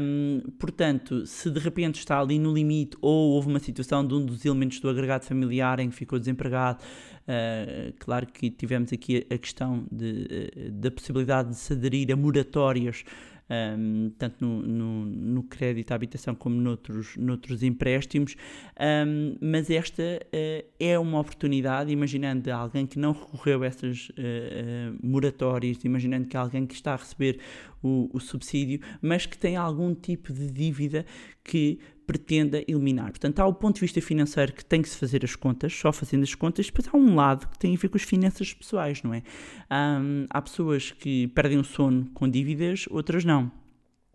Um, 0.00 0.40
portanto, 0.56 1.26
se 1.26 1.50
de 1.50 1.58
repente 1.58 1.96
está 1.96 2.20
ali 2.20 2.38
no 2.38 2.54
limite 2.54 2.96
ou 3.00 3.30
houve 3.32 3.48
uma 3.48 3.58
situação 3.58 4.06
de 4.06 4.14
um 4.14 4.24
dos 4.24 4.44
elementos 4.44 4.78
do 4.78 4.88
agregado 4.88 5.24
familiar 5.24 5.80
em 5.80 5.90
que 5.90 5.96
ficou 5.96 6.16
desempregado, 6.18 6.78
uh, 7.24 7.92
claro 7.98 8.26
que 8.26 8.50
tivemos 8.50 8.92
aqui 8.92 9.26
a, 9.28 9.36
questão 9.36 9.84
de, 9.90 10.52
uh, 10.56 10.70
da 10.70 10.92
possibilidade 10.92 11.48
de 11.50 11.56
se 11.56 11.72
aderir 11.72 12.12
a 12.12 12.16
moratórias 12.16 13.04
um, 13.50 14.10
tanto 14.18 14.44
no, 14.44 14.62
no, 14.62 15.04
no, 15.06 15.42
crédito 15.42 15.92
à 15.92 15.94
habitação 15.94 16.34
como 16.34 16.60
noutros, 16.60 17.16
noutros 17.16 17.62
empréstimos, 17.62 18.36
um, 18.78 19.36
mas 19.40 19.70
esta 19.70 20.02
uh, 20.02 20.68
é 20.78 20.98
uma 20.98 21.20
oportunidade, 21.20 21.90
imaginando 21.90 22.50
alguém 22.52 22.86
que 22.86 22.98
não 22.98 23.12
recorreu 23.12 23.62
a 23.62 23.66
essas 23.66 24.10
uh, 24.10 24.12
uh, 24.12 24.98
moratórias, 25.02 25.84
imaginando 25.84 26.28
que 26.28 26.36
alguém 26.36 26.66
que 26.66 26.74
está 26.74 26.92
a 26.92 26.96
receber 26.96 27.38
o, 27.82 28.10
o 28.12 28.20
subsídio, 28.20 28.80
mas 29.00 29.24
que 29.24 29.38
tem 29.38 29.56
algum 29.56 29.94
tipo 29.94 30.32
de 30.32 30.50
dívida 30.50 31.06
que 31.48 31.78
pretenda 32.06 32.62
eliminar. 32.66 33.10
Portanto, 33.10 33.40
há 33.40 33.46
o 33.46 33.52
ponto 33.52 33.76
de 33.76 33.80
vista 33.82 34.00
financeiro 34.00 34.52
que 34.52 34.64
tem 34.64 34.80
que 34.80 34.88
se 34.88 34.96
fazer 34.96 35.24
as 35.24 35.34
contas, 35.34 35.74
só 35.74 35.92
fazendo 35.92 36.22
as 36.22 36.34
contas, 36.34 36.66
depois 36.66 36.88
há 36.88 36.96
um 36.96 37.14
lado 37.14 37.48
que 37.48 37.58
tem 37.58 37.74
a 37.74 37.78
ver 37.78 37.88
com 37.88 37.96
as 37.96 38.02
finanças 38.02 38.54
pessoais, 38.54 39.02
não 39.02 39.12
é? 39.12 39.22
Um, 39.70 40.26
há 40.30 40.40
pessoas 40.40 40.90
que 40.90 41.28
perdem 41.28 41.58
o 41.58 41.64
sono 41.64 42.06
com 42.14 42.28
dívidas, 42.28 42.86
outras 42.90 43.24
não. 43.24 43.52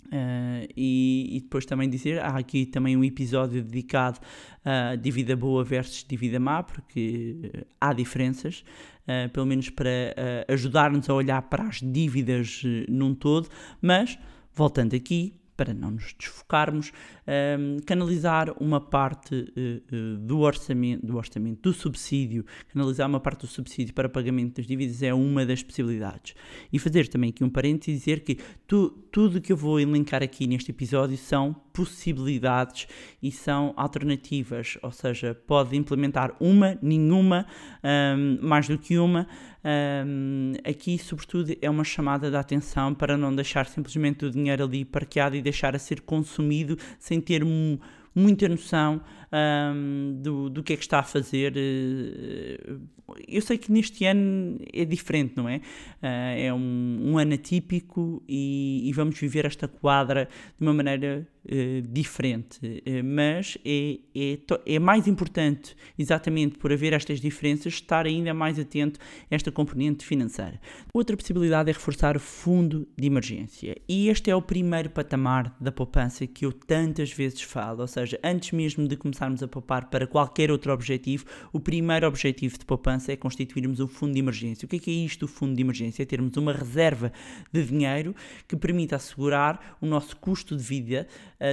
Uh, 0.08 0.68
e, 0.76 1.38
e, 1.38 1.42
depois 1.42 1.66
também 1.66 1.90
dizer, 1.90 2.20
há 2.20 2.38
aqui 2.38 2.66
também 2.66 2.96
um 2.98 3.04
episódio 3.04 3.64
dedicado 3.64 4.20
a 4.64 4.96
dívida 4.96 5.36
boa 5.36 5.64
versus 5.64 6.04
dívida 6.08 6.40
má, 6.40 6.62
porque 6.62 7.52
uh, 7.56 7.66
há 7.80 7.94
diferenças, 7.94 8.64
uh, 9.08 9.30
pelo 9.30 9.46
menos 9.46 9.70
para 9.70 10.16
ajudar-nos 10.48 11.10
a 11.10 11.14
olhar 11.14 11.42
para 11.44 11.64
as 11.64 11.80
dívidas 11.80 12.64
num 12.88 13.16
todo, 13.16 13.48
mas 13.82 14.18
voltando 14.54 14.96
aqui, 14.96 15.34
para 15.64 15.74
não 15.74 15.92
nos 15.92 16.14
desfocarmos, 16.20 16.92
um, 17.26 17.78
canalizar 17.86 18.54
uma 18.62 18.82
parte 18.82 19.34
uh, 19.34 19.96
uh, 19.96 20.18
do, 20.18 20.40
orçamento, 20.40 21.06
do 21.06 21.16
orçamento, 21.16 21.62
do 21.62 21.74
subsídio, 21.74 22.46
canalizar 22.74 23.08
uma 23.08 23.22
parte 23.22 23.42
do 23.42 23.48
subsídio 23.48 23.94
para 23.94 24.10
pagamento 24.10 24.58
das 24.58 24.68
dívidas 24.68 25.02
é 25.02 25.14
uma 25.14 25.46
das 25.46 25.64
possibilidades. 25.64 26.36
E 26.72 26.78
fazer 26.78 27.08
também 27.08 27.30
aqui 27.30 27.46
um 27.46 27.50
parênteses 27.50 27.96
e 27.96 27.98
dizer 27.98 28.20
que 28.26 28.38
tu, 28.68 28.90
tudo 29.10 29.40
que 29.40 29.54
eu 29.54 29.58
vou 29.58 29.80
elencar 29.80 30.22
aqui 30.22 30.46
neste 30.48 30.72
episódio 30.72 31.18
são 31.18 31.56
possibilidades 31.74 32.88
e 33.22 33.32
são 33.32 33.74
alternativas, 33.76 34.78
ou 34.82 34.92
seja, 34.92 35.34
pode 35.34 35.76
implementar 35.76 36.36
uma, 36.40 36.78
nenhuma, 36.82 37.48
um, 37.84 38.46
mais 38.46 38.68
do 38.68 38.78
que 38.78 38.98
uma. 38.98 39.28
Um, 39.66 40.54
aqui, 40.64 40.98
sobretudo, 40.98 41.56
é 41.62 41.70
uma 41.70 41.84
chamada 41.84 42.30
de 42.30 42.36
atenção 42.36 42.94
para 42.94 43.18
não 43.18 43.34
deixar 43.34 43.66
simplesmente 43.66 44.26
o 44.26 44.30
dinheiro 44.30 44.64
ali 44.64 44.86
parqueado 44.86 45.36
e 45.36 45.42
deixar 45.54 45.76
a 45.76 45.80
ser 45.80 46.02
consumido 46.02 46.78
sem 47.00 47.22
ter 47.22 47.44
um, 47.44 47.78
muita 48.14 48.50
noção 48.50 49.02
um, 49.32 50.20
do, 50.22 50.50
do 50.50 50.64
que 50.64 50.74
é 50.74 50.76
que 50.76 50.84
está 50.84 51.00
a 51.00 51.04
fazer. 51.04 51.54
Eh, 51.56 52.76
eu 53.28 53.42
sei 53.42 53.58
que 53.58 53.72
neste 53.72 54.06
ano 54.06 54.60
é 54.74 54.84
diferente, 54.84 55.34
não 55.36 55.48
é? 55.48 55.58
Uh, 55.58 56.38
é 56.38 56.54
um, 56.54 57.12
um 57.12 57.18
ano 57.18 57.34
atípico 57.34 58.24
e, 58.28 58.88
e, 58.88 58.94
vamos 58.94 59.20
viver 59.20 59.46
esta 59.46 59.68
quadra 59.68 60.28
de 60.58 60.66
uma 60.66 60.74
maneira 60.74 61.28
eh, 61.46 61.84
diferente, 61.86 62.82
eh, 62.86 63.02
mas 63.02 63.58
é, 63.66 64.00
é, 64.16 64.40
é 64.66 64.80
mais 64.80 65.08
importante, 65.08 65.76
exatamente 66.00 66.58
por 66.58 66.72
haver 66.72 66.94
estas 66.94 67.20
diferenças, 67.20 67.74
estar 67.74 68.06
ainda 68.06 68.34
mais 68.34 68.58
atento 68.58 68.98
a 69.30 69.36
esta 69.36 69.52
componente 69.52 70.06
financeira. 70.06 70.58
Outra 70.94 71.18
possibilidade 71.18 71.70
é 71.70 71.74
reforçar 71.74 72.16
o 72.16 72.20
fundo 72.20 72.88
de 72.98 73.08
emergência. 73.08 73.76
E 73.90 74.08
este 74.08 74.32
é 74.32 74.36
o 74.36 74.42
primeiro 74.42 74.90
patamar 74.90 75.54
da 75.60 75.70
poupança 75.70 76.26
que 76.26 76.46
eu 76.46 76.54
tantas 76.54 77.12
vezes 77.12 77.42
falo, 77.42 77.82
ou 77.82 77.88
seja, 77.88 78.18
antes 78.24 78.52
mesmo 78.52 78.88
de 78.88 78.96
começarmos 78.96 79.44
a 79.44 79.48
poupar 79.48 79.90
para 79.90 80.08
qualquer 80.08 80.50
outro 80.50 80.72
objetivo, 80.72 81.26
o 81.52 81.60
primeiro 81.60 82.08
objetivo 82.08 82.58
de 82.58 82.66
poupança 82.66 83.12
é 83.12 83.18
constituirmos 83.18 83.82
um 83.82 83.88
fundo 83.88 84.14
de 84.14 84.20
emergência. 84.20 84.66
O 84.66 84.70
que 84.70 84.78
é, 84.78 84.80
que 84.80 84.92
é 84.92 84.94
isto, 84.94 85.26
o 85.26 85.28
fundo 85.28 85.56
de 85.56 85.62
emergência? 85.62 86.04
É 86.04 86.06
termos 86.06 86.38
uma 86.38 86.54
reserva 86.54 87.12
de 87.52 87.64
dinheiro 87.64 88.16
que 88.48 88.56
permita 88.56 88.96
assegurar 88.96 89.78
o 89.82 89.86
nosso 89.86 90.16
custo 90.16 90.56
de 90.56 90.64
vida 90.64 91.06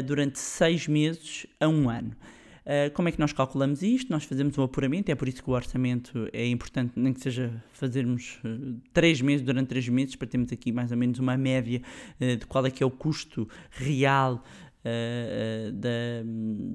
durante 0.05 0.39
seis 0.39 0.87
meses 0.87 1.47
a 1.59 1.69
um 1.69 1.89
ano. 1.89 2.13
Uh, 2.61 2.93
como 2.93 3.09
é 3.09 3.13
que 3.13 3.19
nós 3.19 3.33
calculamos 3.33 3.83
isto? 3.83 4.11
Nós 4.13 4.25
fazemos 4.25 4.57
um 4.57 4.63
apuramento, 4.63 5.11
é 5.11 5.15
por 5.15 5.27
isso 5.27 5.43
que 5.43 5.51
o 5.51 5.55
orçamento 5.55 6.29
é 6.33 6.47
importante, 6.47 6.93
nem 6.95 7.13
que 7.13 7.21
seja 7.21 7.51
fazermos 7.73 8.39
uh, 8.45 8.77
três 8.93 9.21
meses, 9.21 9.45
durante 9.45 9.69
três 9.69 9.89
meses, 9.89 10.15
para 10.15 10.29
termos 10.29 10.53
aqui 10.53 10.71
mais 10.71 10.93
ou 10.93 10.97
menos 10.97 11.19
uma 11.19 11.37
média 11.37 11.83
de 12.21 12.47
qual 12.47 12.65
é 12.67 12.71
que 12.71 12.83
é 12.83 12.87
o 12.87 12.91
custo 12.91 13.49
real 13.71 14.45
uh, 14.85 15.73
da, 15.73 15.89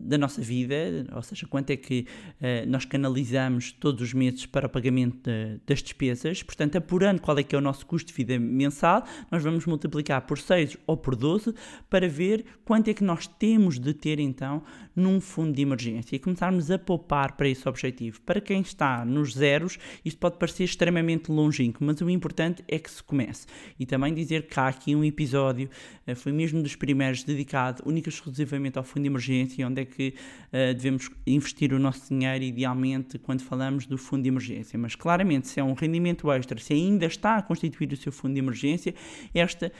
da 0.02 0.18
nossa 0.18 0.42
vida, 0.42 0.76
ou 1.14 1.22
seja, 1.22 1.48
quanto 1.48 1.72
é 1.72 1.78
que 1.78 2.06
uh, 2.40 2.70
nós 2.70 2.86
canalizamos 2.86 3.72
todos 3.72 4.02
os 4.02 4.14
meses 4.14 4.46
para 4.46 4.68
o 4.68 4.70
pagamento 4.70 5.18
de, 5.24 5.60
das 5.66 5.82
despesas. 5.82 6.44
Portanto, 6.44 6.78
apurando 6.78 7.22
qual 7.22 7.38
é 7.38 7.44
que 7.44 7.56
é 7.56 7.58
o 7.58 7.62
nosso 7.62 7.86
custo 7.86 8.08
de 8.08 8.14
vida 8.14 8.38
mensal, 8.40 9.06
nós 9.32 9.44
vamos 9.44 9.66
multiplicar 9.66 10.22
por 10.22 10.38
6 10.38 10.78
ou 10.88 10.98
por 10.98 11.16
12 11.16 11.54
para 11.90 12.08
ver 12.08 12.46
quanto 12.64 12.90
é 12.90 12.94
que 12.94 13.04
nós 13.04 13.28
temos 13.28 13.80
de 13.80 13.94
ter 13.94 14.20
então 14.20 14.64
num 14.96 15.20
fundo 15.20 15.54
de 15.54 15.62
emergência 15.62 16.16
e 16.16 16.20
começarmos 16.20 16.72
a 16.72 16.80
poupar 16.80 17.34
para 17.34 17.48
esse 17.48 17.68
objetivo. 17.68 18.22
Para 18.22 18.40
quem 18.40 18.62
está 18.62 19.04
nos 19.04 19.34
zeros, 19.34 19.78
isto 20.04 20.20
pode 20.20 20.38
parecer 20.38 20.64
extremamente 20.64 21.32
longínquo, 21.32 21.84
mas 21.84 22.00
o 22.02 22.10
importante 22.10 22.64
é 22.68 22.80
que 22.80 22.90
se 22.90 23.04
comece. 23.04 23.46
E 23.80 23.86
também 23.86 24.14
dizer 24.14 24.48
que 24.48 24.60
há 24.60 24.68
aqui 24.68 24.96
um 24.96 25.04
episódio, 25.04 25.70
uh, 26.08 26.16
foi 26.16 26.32
mesmo 26.32 26.62
dos 26.62 26.76
primeiros, 26.76 27.24
dedicado 27.24 27.84
única 27.86 28.10
e 28.10 28.14
exclusivamente 28.14 28.78
ao 28.78 28.84
fundo 28.84 29.04
de 29.04 29.10
emergência, 29.10 29.68
onde 29.68 29.82
é 29.82 29.86
que 29.86 30.14
uh, 30.48 30.74
devemos 30.74 31.10
investir 31.28 31.74
o 31.74 31.80
nosso 31.80 32.10
dinheiro, 32.10 32.44
idealmente, 32.44 33.18
quando 33.20 33.42
falamos 33.42 33.86
do 33.86 33.98
fundo 33.98 34.24
de 34.24 34.30
emergência. 34.30 34.78
Mas 34.78 34.96
claramente, 34.96 35.48
se 35.48 35.60
é 35.60 35.64
um 35.64 35.74
rendimento 35.74 36.32
extra, 36.32 36.60
se 36.60 36.74
ainda 36.74 37.06
está 37.06 37.38
a 37.38 37.42
constituir 37.42 37.92
o 37.92 37.98
seu 37.98 38.12
fundo 38.12 38.34
de 38.34 38.40
emergência, 38.40 38.94
esta 39.34 39.72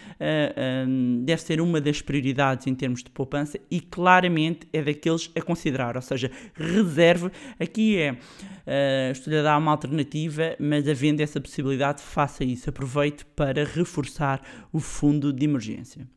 um, 0.88 1.24
deve 1.24 1.42
ser 1.42 1.62
uma 1.62 1.80
das 1.80 2.02
prioridades 2.02 2.68
em 2.68 2.76
termos 2.76 3.04
de 3.04 3.10
poupança 3.10 3.60
e 3.70 3.80
claramente 3.80 4.68
é 4.74 4.82
daqueles 5.06 5.32
a 5.36 5.42
considerar, 5.42 5.96
ou 5.96 6.02
seja, 6.02 6.32
reserve. 6.56 7.32
Aqui 7.60 7.98
é, 7.98 8.12
uh, 8.14 9.44
dar 9.44 9.58
uma 9.58 9.72
alternativa, 9.72 10.56
mas 10.60 10.88
havendo 10.88 11.22
essa 11.22 11.40
possibilidade, 11.40 12.02
faça 12.02 12.44
isso, 12.44 12.70
aproveite 12.70 13.24
para 13.36 13.64
reforçar 13.64 14.42
o 14.74 14.80
fundo 14.80 15.32
de 15.32 15.46
emergência. 15.46 16.08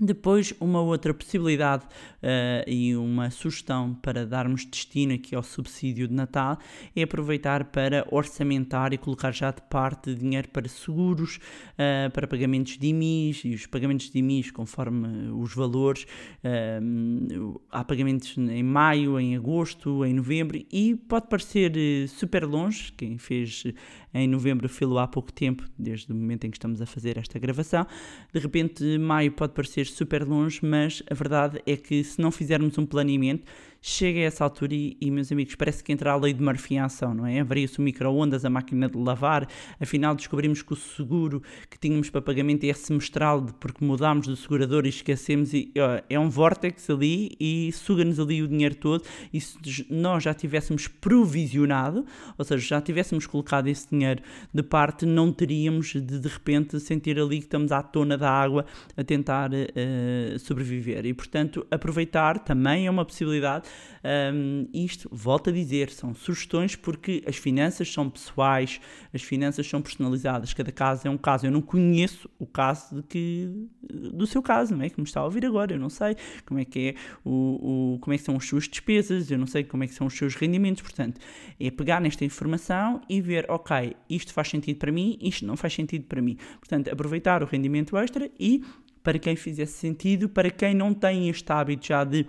Depois, 0.00 0.54
uma 0.60 0.80
outra 0.80 1.12
possibilidade 1.12 1.84
uh, 2.22 2.68
e 2.68 2.96
uma 2.96 3.30
sugestão 3.30 3.94
para 3.94 4.26
darmos 4.26 4.64
destino 4.64 5.14
aqui 5.14 5.34
ao 5.34 5.42
subsídio 5.42 6.08
de 6.08 6.14
Natal 6.14 6.58
é 6.94 7.02
aproveitar 7.02 7.64
para 7.64 8.06
orçamentar 8.10 8.92
e 8.92 8.98
colocar 8.98 9.32
já 9.32 9.50
de 9.50 9.62
parte 9.62 10.14
dinheiro 10.14 10.48
para 10.48 10.68
seguros, 10.68 11.36
uh, 11.36 12.10
para 12.12 12.26
pagamentos 12.26 12.78
de 12.78 12.88
IMIs 12.88 13.42
e 13.44 13.54
os 13.54 13.66
pagamentos 13.66 14.10
de 14.10 14.18
IMIs 14.18 14.50
conforme 14.50 15.30
os 15.30 15.54
valores. 15.54 16.06
Uh, 16.44 17.60
há 17.70 17.84
pagamentos 17.84 18.36
em 18.36 18.62
maio, 18.62 19.18
em 19.18 19.36
agosto, 19.36 20.04
em 20.04 20.14
novembro 20.14 20.58
e 20.70 20.94
pode 20.94 21.28
parecer 21.28 21.72
super 22.08 22.44
longe, 22.44 22.92
quem 22.92 23.18
fez 23.18 23.64
em 24.12 24.26
novembro 24.26 24.68
fê-lo 24.68 24.98
há 24.98 25.06
pouco 25.06 25.32
tempo, 25.32 25.64
desde 25.78 26.12
o 26.12 26.14
momento 26.14 26.44
em 26.44 26.50
que 26.50 26.56
estamos 26.56 26.80
a 26.80 26.86
fazer 26.86 27.18
esta 27.18 27.38
gravação. 27.38 27.86
De 28.32 28.40
repente, 28.40 28.98
maio 28.98 29.32
pode 29.32 29.52
parecer 29.52 29.86
super 29.86 30.24
longe, 30.24 30.60
mas 30.62 31.02
a 31.10 31.14
verdade 31.14 31.60
é 31.66 31.76
que 31.76 32.02
se 32.08 32.20
não 32.20 32.30
fizermos 32.30 32.76
um 32.78 32.86
planeamento, 32.86 33.44
chega 33.80 34.20
a 34.20 34.22
essa 34.24 34.44
altura 34.44 34.74
e, 34.74 34.96
e, 35.00 35.10
meus 35.10 35.30
amigos, 35.30 35.54
parece 35.54 35.82
que 35.82 35.92
entra 35.92 36.12
a 36.12 36.16
lei 36.16 36.32
de 36.32 36.42
Murphy 36.42 36.74
em 36.74 36.80
ação, 36.80 37.14
não 37.14 37.26
é? 37.26 37.40
Avaria-se 37.40 37.78
o 37.78 37.82
micro-ondas, 37.82 38.44
a 38.44 38.50
máquina 38.50 38.88
de 38.88 38.98
lavar, 38.98 39.48
afinal 39.80 40.14
descobrimos 40.14 40.62
que 40.62 40.72
o 40.72 40.76
seguro 40.76 41.42
que 41.70 41.78
tínhamos 41.78 42.10
para 42.10 42.20
pagamento 42.20 42.64
é 42.64 42.72
semestral 42.72 43.46
porque 43.60 43.84
mudámos 43.84 44.26
do 44.26 44.36
segurador 44.36 44.84
e 44.86 44.88
esquecemos 44.88 45.54
e 45.54 45.72
ó, 45.78 46.02
é 46.08 46.18
um 46.18 46.28
vórtex 46.28 46.90
ali 46.90 47.30
e 47.38 47.70
suga-nos 47.72 48.18
ali 48.18 48.42
o 48.42 48.48
dinheiro 48.48 48.74
todo 48.74 49.04
e 49.32 49.40
se 49.40 49.58
nós 49.88 50.24
já 50.24 50.34
tivéssemos 50.34 50.88
provisionado, 50.88 52.04
ou 52.36 52.44
seja, 52.44 52.66
já 52.66 52.80
tivéssemos 52.80 53.26
colocado 53.26 53.68
esse 53.68 53.88
dinheiro 53.90 54.22
de 54.52 54.62
parte, 54.62 55.06
não 55.06 55.32
teríamos 55.32 55.92
de 55.92 56.18
de 56.18 56.28
repente 56.28 56.80
sentir 56.80 57.18
ali 57.18 57.38
que 57.38 57.44
estamos 57.44 57.70
à 57.70 57.82
tona 57.82 58.18
da 58.18 58.30
água 58.30 58.66
a 58.96 59.04
tentar 59.04 59.50
uh, 59.52 60.38
sobreviver 60.38 61.06
e 61.06 61.14
portanto 61.14 61.66
aproveitar 61.70 62.38
também 62.40 62.86
é 62.86 62.90
uma 62.90 63.04
possibilidade 63.04 63.67
um, 64.04 64.68
isto, 64.72 65.08
volto 65.10 65.50
a 65.50 65.52
dizer, 65.52 65.90
são 65.90 66.14
sugestões 66.14 66.76
porque 66.76 67.22
as 67.26 67.36
finanças 67.36 67.92
são 67.92 68.08
pessoais, 68.08 68.80
as 69.12 69.22
finanças 69.22 69.66
são 69.66 69.82
personalizadas, 69.82 70.52
cada 70.54 70.72
caso 70.72 71.06
é 71.06 71.10
um 71.10 71.18
caso. 71.18 71.46
Eu 71.46 71.50
não 71.50 71.60
conheço 71.60 72.30
o 72.38 72.46
caso 72.46 72.96
de 72.96 73.02
que, 73.02 73.68
do 73.82 74.26
seu 74.26 74.42
caso, 74.42 74.76
não 74.76 74.84
é? 74.84 74.90
Que 74.90 75.00
me 75.00 75.06
está 75.06 75.20
a 75.20 75.24
ouvir 75.24 75.44
agora, 75.44 75.72
eu 75.72 75.78
não 75.78 75.90
sei 75.90 76.16
como 76.46 76.60
é 76.60 76.64
que 76.64 76.88
é 76.88 76.94
o, 77.24 77.94
o 77.94 77.98
como 78.00 78.14
é 78.14 78.18
que 78.18 78.24
são 78.24 78.36
as 78.36 78.44
suas 78.44 78.68
despesas, 78.68 79.30
eu 79.30 79.38
não 79.38 79.46
sei 79.46 79.64
como 79.64 79.84
é 79.84 79.86
que 79.86 79.94
são 79.94 80.06
os 80.06 80.14
seus 80.14 80.34
rendimentos, 80.34 80.82
portanto, 80.82 81.20
é 81.58 81.70
pegar 81.70 82.00
nesta 82.00 82.24
informação 82.24 83.00
e 83.08 83.20
ver, 83.20 83.46
ok, 83.50 83.96
isto 84.08 84.32
faz 84.32 84.48
sentido 84.48 84.78
para 84.78 84.92
mim, 84.92 85.18
isto 85.20 85.44
não 85.46 85.56
faz 85.56 85.74
sentido 85.74 86.04
para 86.04 86.22
mim. 86.22 86.36
Portanto, 86.58 86.88
aproveitar 86.88 87.42
o 87.42 87.46
rendimento 87.46 87.96
extra 87.96 88.30
e 88.38 88.62
para 89.02 89.18
quem 89.18 89.36
fizesse 89.36 89.72
sentido, 89.72 90.28
para 90.28 90.50
quem 90.50 90.74
não 90.74 90.92
tem 90.92 91.28
este 91.28 91.50
hábito 91.50 91.86
já 91.86 92.04
de 92.04 92.26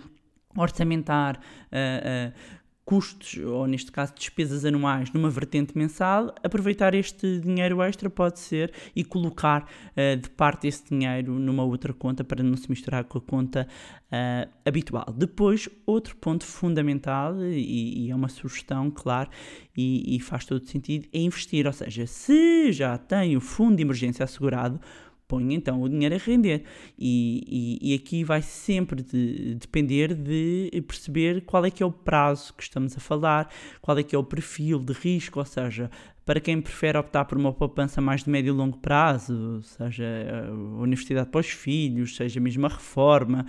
orçamentar 0.56 1.38
uh, 1.38 2.30
uh, 2.30 2.60
custos, 2.90 3.38
ou 3.46 3.68
neste 3.68 3.92
caso 3.92 4.16
despesas 4.16 4.66
anuais, 4.66 5.14
numa 5.14 5.30
vertente 5.30 5.78
mensal, 5.78 6.34
aproveitar 6.44 6.96
este 6.96 7.40
dinheiro 7.40 7.84
extra 7.84 8.10
pode 8.10 8.40
ser 8.40 8.74
e 8.96 9.04
colocar 9.04 9.70
uh, 9.92 10.18
de 10.20 10.28
parte 10.32 10.68
esse 10.68 10.90
dinheiro 10.90 11.34
numa 11.34 11.64
outra 11.64 11.94
conta 11.94 12.24
para 12.24 12.42
não 12.42 12.58
se 12.58 12.68
misturar 12.68 13.04
com 13.04 13.20
a 13.20 13.22
conta 13.22 13.68
uh, 14.06 14.50
habitual. 14.66 15.14
Depois, 15.16 15.70
outro 15.86 16.16
ponto 16.16 16.44
fundamental, 16.44 17.40
e, 17.44 18.06
e 18.06 18.10
é 18.10 18.16
uma 18.16 18.28
sugestão, 18.28 18.90
claro, 18.90 19.30
e, 19.78 20.16
e 20.16 20.20
faz 20.20 20.46
todo 20.46 20.66
sentido, 20.66 21.08
é 21.14 21.20
investir. 21.20 21.68
Ou 21.68 21.74
seja, 21.74 22.08
se 22.08 22.72
já 22.72 22.98
tem 22.98 23.38
o 23.38 23.42
fundo 23.42 23.76
de 23.76 23.84
emergência 23.84 24.24
assegurado, 24.24 24.82
põe 25.30 25.54
então 25.54 25.82
o 25.82 25.88
dinheiro 25.88 26.16
a 26.16 26.18
render. 26.18 26.64
E, 26.98 27.80
e, 27.82 27.92
e 27.92 27.96
aqui 27.96 28.24
vai 28.24 28.42
sempre 28.42 29.02
de, 29.02 29.54
depender 29.56 30.14
de 30.14 30.84
perceber 30.86 31.42
qual 31.46 31.64
é 31.64 31.72
que 31.72 31.84
é 31.84 31.86
o 31.86 31.92
prazo 31.92 32.54
que 32.56 32.64
estamos 32.64 32.98
a 32.98 33.00
falar, 33.00 33.50
qual 33.80 33.98
é 33.98 34.04
que 34.04 34.16
é 34.16 34.20
o 34.20 34.24
perfil 34.24 34.80
de 34.80 34.92
risco, 34.92 35.40
ou 35.40 35.46
seja, 35.46 35.90
para 36.26 36.40
quem 36.40 36.62
prefere 36.62 36.98
optar 36.98 37.26
por 37.26 37.38
uma 37.38 37.54
poupança 37.54 38.02
mais 38.02 38.24
de 38.24 38.30
médio 38.30 38.54
e 38.54 38.56
longo 38.56 38.78
prazo, 38.78 39.62
seja 39.64 40.06
a 40.48 40.82
universidade 40.82 41.30
para 41.30 41.40
os 41.40 41.50
filhos, 41.50 42.16
seja 42.16 42.40
mesmo 42.40 42.66
a 42.66 42.70
reforma, 42.70 43.46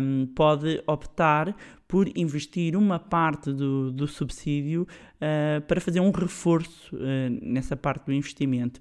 um, 0.00 0.26
pode 0.34 0.82
optar 0.86 1.54
por 1.92 2.08
investir 2.16 2.74
uma 2.74 2.98
parte 2.98 3.52
do, 3.52 3.92
do 3.92 4.08
subsídio 4.08 4.88
uh, 5.16 5.60
para 5.66 5.78
fazer 5.78 6.00
um 6.00 6.10
reforço 6.10 6.96
uh, 6.96 6.98
nessa 7.42 7.76
parte 7.76 8.06
do 8.06 8.14
investimento. 8.14 8.80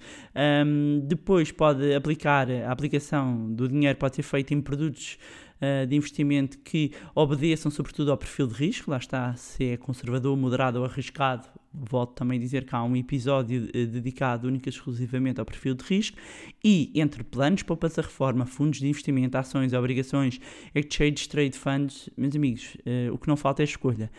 Um, 0.65 1.01
depois 1.05 1.51
pode 1.51 1.93
aplicar, 1.93 2.49
a 2.49 2.71
aplicação 2.71 3.51
do 3.51 3.67
dinheiro 3.67 3.99
pode 3.99 4.15
ser 4.15 4.23
feita 4.23 4.53
em 4.53 4.61
produtos 4.61 5.17
uh, 5.57 5.85
de 5.85 5.93
investimento 5.93 6.57
que 6.59 6.93
obedeçam 7.13 7.69
sobretudo 7.69 8.11
ao 8.11 8.17
perfil 8.17 8.47
de 8.47 8.53
risco, 8.53 8.89
lá 8.89 8.97
está, 8.97 9.35
se 9.35 9.71
é 9.71 9.75
conservador, 9.75 10.37
moderado 10.37 10.79
ou 10.79 10.85
arriscado, 10.85 11.49
volto 11.73 12.13
também 12.13 12.37
a 12.37 12.41
dizer 12.41 12.65
que 12.65 12.75
há 12.75 12.83
um 12.83 12.95
episódio 12.95 13.71
dedicado 13.71 14.47
única 14.47 14.69
e 14.69 14.71
exclusivamente 14.71 15.39
ao 15.39 15.45
perfil 15.45 15.73
de 15.73 15.83
risco, 15.83 16.17
e 16.63 16.91
entre 16.95 17.23
planos, 17.23 17.63
poupança 17.63 18.01
reforma, 18.01 18.45
fundos 18.45 18.79
de 18.79 18.87
investimento, 18.87 19.37
ações, 19.37 19.73
obrigações, 19.73 20.39
exchange 20.75 21.29
trade 21.29 21.57
funds, 21.57 22.09
meus 22.17 22.35
amigos, 22.35 22.75
uh, 22.85 23.13
o 23.13 23.17
que 23.17 23.27
não 23.27 23.37
falta 23.37 23.63
é 23.63 23.65
escolha. 23.65 24.11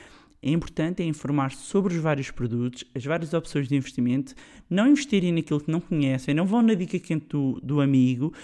É 0.44 0.50
importante 0.50 1.02
é 1.02 1.06
informar 1.06 1.52
sobre 1.52 1.94
os 1.94 2.00
vários 2.00 2.32
produtos, 2.32 2.84
as 2.96 3.04
várias 3.04 3.32
opções 3.32 3.68
de 3.68 3.76
investimento, 3.76 4.34
não 4.68 4.88
investirem 4.88 5.30
naquilo 5.30 5.60
que 5.60 5.70
não 5.70 5.80
conhecem, 5.80 6.34
não 6.34 6.44
vão 6.44 6.62
na 6.62 6.74
dica 6.74 6.98
quente 6.98 7.26
do, 7.28 7.60
do 7.62 7.80
amigo 7.80 8.34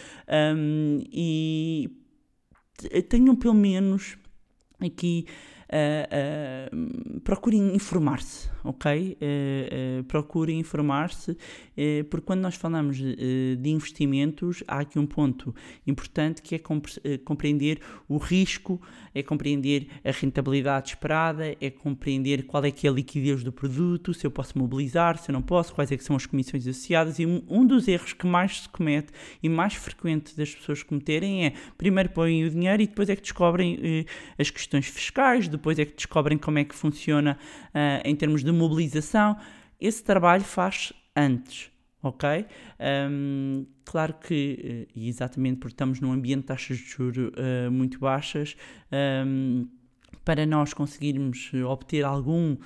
um, 0.56 1.02
e 1.12 1.90
tenham 3.08 3.34
pelo 3.34 3.54
menos 3.54 4.16
aqui 4.80 5.26
uh, 5.68 6.76
uh, 6.76 7.20
procurem 7.20 7.74
informar-se, 7.74 8.48
ok? 8.64 9.16
Uh, 9.20 10.04
procurem 10.04 10.58
informar-se, 10.58 11.36
porque 12.10 12.26
quando 12.26 12.40
nós 12.40 12.56
falamos 12.56 12.96
de, 12.96 13.56
de, 13.56 13.70
investimentos, 13.70 14.64
há 14.66 14.80
aqui 14.80 14.98
um 14.98 15.06
ponto 15.06 15.54
importante 15.86 16.42
que 16.42 16.56
é 16.56 16.58
compreender 17.24 17.78
o 18.08 18.16
risco, 18.16 18.80
é 19.14 19.22
compreender 19.22 19.86
a 20.04 20.10
rentabilidade 20.10 20.88
esperada, 20.88 21.56
é 21.60 21.70
compreender 21.70 22.46
qual 22.46 22.64
é 22.64 22.70
que 22.72 22.86
é 22.86 22.90
a 22.90 22.92
liquidez 22.92 23.44
do 23.44 23.52
produto, 23.52 24.12
se 24.12 24.26
eu 24.26 24.30
posso 24.30 24.58
mobilizar, 24.58 25.18
se 25.18 25.30
eu 25.30 25.32
não 25.32 25.42
posso, 25.42 25.72
quais 25.72 25.92
é 25.92 25.96
que 25.96 26.02
são 26.02 26.16
as 26.16 26.26
comissões 26.26 26.66
associadas, 26.66 27.20
e 27.20 27.26
um, 27.26 27.44
um 27.48 27.64
dos 27.64 27.86
erros 27.86 28.12
que 28.12 28.26
mais 28.26 28.62
se 28.62 28.68
comete 28.68 29.12
e 29.40 29.48
mais 29.48 29.74
frequente 29.74 30.36
das 30.36 30.52
pessoas 30.52 30.82
cometerem 30.82 31.46
é, 31.46 31.52
primeiro 31.76 32.10
põem 32.10 32.44
o 32.44 32.50
dinheiro 32.50 32.82
e 32.82 32.88
depois 32.88 33.08
é 33.08 33.14
que 33.14 33.22
descobrem 33.22 34.04
as 34.36 34.50
questões 34.50 34.86
fiscais, 34.86 35.46
depois 35.58 35.78
é 35.78 35.84
que 35.84 35.94
descobrem 35.94 36.38
como 36.38 36.58
é 36.58 36.64
que 36.64 36.74
funciona 36.74 37.38
uh, 37.68 38.08
em 38.08 38.16
termos 38.16 38.42
de 38.42 38.50
mobilização. 38.50 39.36
Esse 39.80 40.02
trabalho 40.02 40.42
faz 40.42 40.92
antes, 41.14 41.70
ok? 42.02 42.46
Um, 43.10 43.66
claro 43.84 44.14
que, 44.14 44.86
uh, 44.88 44.92
e 44.98 45.08
exatamente 45.08 45.58
porque 45.58 45.74
estamos 45.74 46.00
num 46.00 46.12
ambiente 46.12 46.40
de 46.40 46.46
taxas 46.46 46.78
de 46.78 46.84
juros 46.84 47.28
uh, 47.28 47.70
muito 47.70 47.98
baixas, 47.98 48.56
um, 49.26 49.68
para 50.24 50.46
nós 50.46 50.72
conseguirmos 50.72 51.50
obter 51.66 52.04
algum 52.04 52.56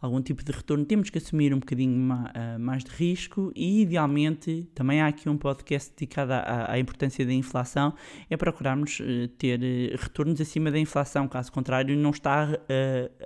algum 0.00 0.20
tipo 0.20 0.44
de 0.44 0.52
retorno, 0.52 0.84
temos 0.84 1.10
que 1.10 1.18
assumir 1.18 1.54
um 1.54 1.58
bocadinho 1.58 1.96
ma, 1.98 2.30
uh, 2.30 2.60
mais 2.60 2.84
de 2.84 2.90
risco 2.90 3.50
e, 3.54 3.82
idealmente, 3.82 4.68
também 4.74 5.00
há 5.00 5.06
aqui 5.06 5.28
um 5.28 5.36
podcast 5.36 5.92
dedicado 5.96 6.32
à, 6.32 6.72
à 6.72 6.78
importância 6.78 7.24
da 7.24 7.32
inflação, 7.32 7.94
é 8.28 8.36
procurarmos 8.36 9.00
uh, 9.00 9.28
ter 9.38 9.60
uh, 9.60 9.96
retornos 9.98 10.40
acima 10.40 10.70
da 10.70 10.78
inflação, 10.78 11.26
caso 11.26 11.50
contrário, 11.50 11.96
não 11.96 12.10
está 12.10 12.48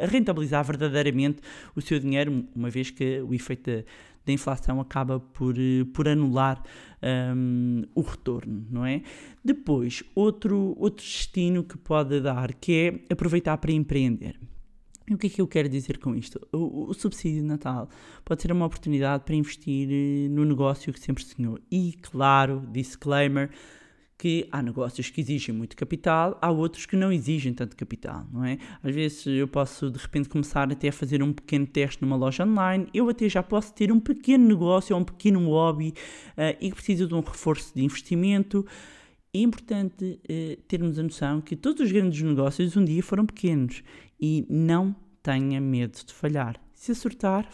a 0.01 0.07
rentabilizar 0.07 0.65
verdadeiramente 0.65 1.41
o 1.75 1.81
seu 1.81 1.99
dinheiro, 1.99 2.47
uma 2.55 2.71
vez 2.71 2.91
que 2.91 3.21
o 3.21 3.35
efeito 3.35 3.71
da, 3.71 3.83
da 4.25 4.33
inflação 4.33 4.81
acaba 4.81 5.19
por, 5.19 5.55
por 5.93 6.09
anular 6.09 6.63
um, 7.03 7.83
o 7.95 8.01
retorno, 8.01 8.67
não 8.71 8.85
é? 8.85 9.03
Depois, 9.45 10.03
outro, 10.15 10.75
outro 10.79 11.05
destino 11.05 11.65
que 11.65 11.77
pode 11.79 12.21
dar, 12.21 12.53
que 12.55 13.05
é 13.09 13.13
aproveitar 13.13 13.57
para 13.59 13.73
empreender. 13.73 14.39
E 15.11 15.15
o 15.15 15.19
que 15.19 15.27
é 15.27 15.31
que 15.31 15.41
eu 15.41 15.49
quero 15.49 15.69
dizer 15.69 15.99
com 15.99 16.15
isto? 16.15 16.41
O, 16.53 16.89
o, 16.89 16.95
subsídio 16.95 17.43
de 17.43 17.49
Natal 17.49 17.89
pode 18.25 18.41
ser 18.43 18.53
uma 18.53 18.65
oportunidade 18.65 19.25
para 19.25 19.35
investir 19.35 19.89
eh, 19.91 20.29
no 20.29 20.45
negócio 20.45 20.93
que 20.93 21.01
sempre 21.01 21.25
sonhou. 21.25 21.59
E, 21.69 21.95
claro, 22.01 22.63
disclaimer, 22.71 23.51
que 24.17 24.47
há 24.53 24.63
negócios 24.63 25.11
que 25.11 25.21
exigem 25.21 25.53
muito 25.53 25.77
capital, 25.77 26.39
há 26.41 26.49
outros 26.49 26.87
que 26.87 26.95
não 26.95 27.11
exigem 27.11 27.53
tanto 27.53 27.75
capital, 27.75 28.25
não 28.33 28.45
é? 28.45 28.59
Às 28.85 28.95
vezes 28.95 29.27
eu 29.27 29.49
posso 29.49 29.91
de 29.91 29.99
repente 29.99 30.29
começar 30.29 30.71
até 30.71 30.89
a 30.89 30.93
fazer 30.93 31.25
um 31.25 31.33
pequeno 31.33 31.67
teste 31.67 32.03
numa 32.03 32.15
loja 32.15 32.45
online, 32.45 32.87
eu 32.95 33.09
até 33.09 33.29
já 33.29 33.43
posso 33.43 33.75
ter 33.75 33.91
um 33.91 33.99
pequeno 33.99 34.47
negócio 34.47 34.95
ou 34.95 35.03
um 35.03 35.05
pequeno 35.05 35.45
hobby 35.49 35.89
uh, 36.37 36.57
e 36.61 36.69
que 36.69 36.77
precisa 36.77 37.07
de 37.09 37.15
um 37.15 37.21
reforço 37.21 37.75
de 37.75 37.83
investimento. 37.83 38.65
É 39.35 39.39
importante 39.39 40.21
uh, 40.23 40.63
termos 40.69 40.99
a 40.99 41.03
noção 41.03 41.41
que 41.41 41.57
todos 41.57 41.81
os 41.81 41.91
grandes 41.91 42.23
negócios 42.23 42.77
um 42.77 42.85
dia 42.85 43.03
foram 43.03 43.27
pequenos 43.27 43.83
e 44.21 44.47
não 44.49 44.95
tenha 45.23 45.61
medo 45.61 45.99
de 46.05 46.13
falhar. 46.13 46.61
Se 46.75 46.93
acertar, 46.93 47.49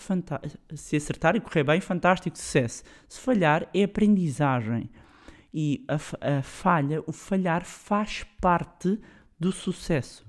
se 0.75 0.97
acertar 0.97 1.37
e 1.37 1.41
correr 1.41 1.65
bem, 1.65 1.81
fantástico 1.81 2.37
sucesso. 2.37 2.83
Se 3.09 3.21
falhar, 3.21 3.69
é 3.75 3.85
aprendizagem. 3.85 4.91
E 5.53 5.85
a, 5.89 5.95
a 6.39 6.43
falha, 6.43 7.03
o 7.07 7.13
falhar 7.13 7.65
faz 7.65 8.25
parte 8.41 9.01
do 9.39 9.51
sucesso. 9.53 10.25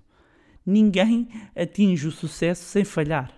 Ninguém 0.65 1.29
atinge 1.55 2.07
o 2.07 2.11
sucesso 2.11 2.63
sem 2.63 2.83
falhar. 2.83 3.31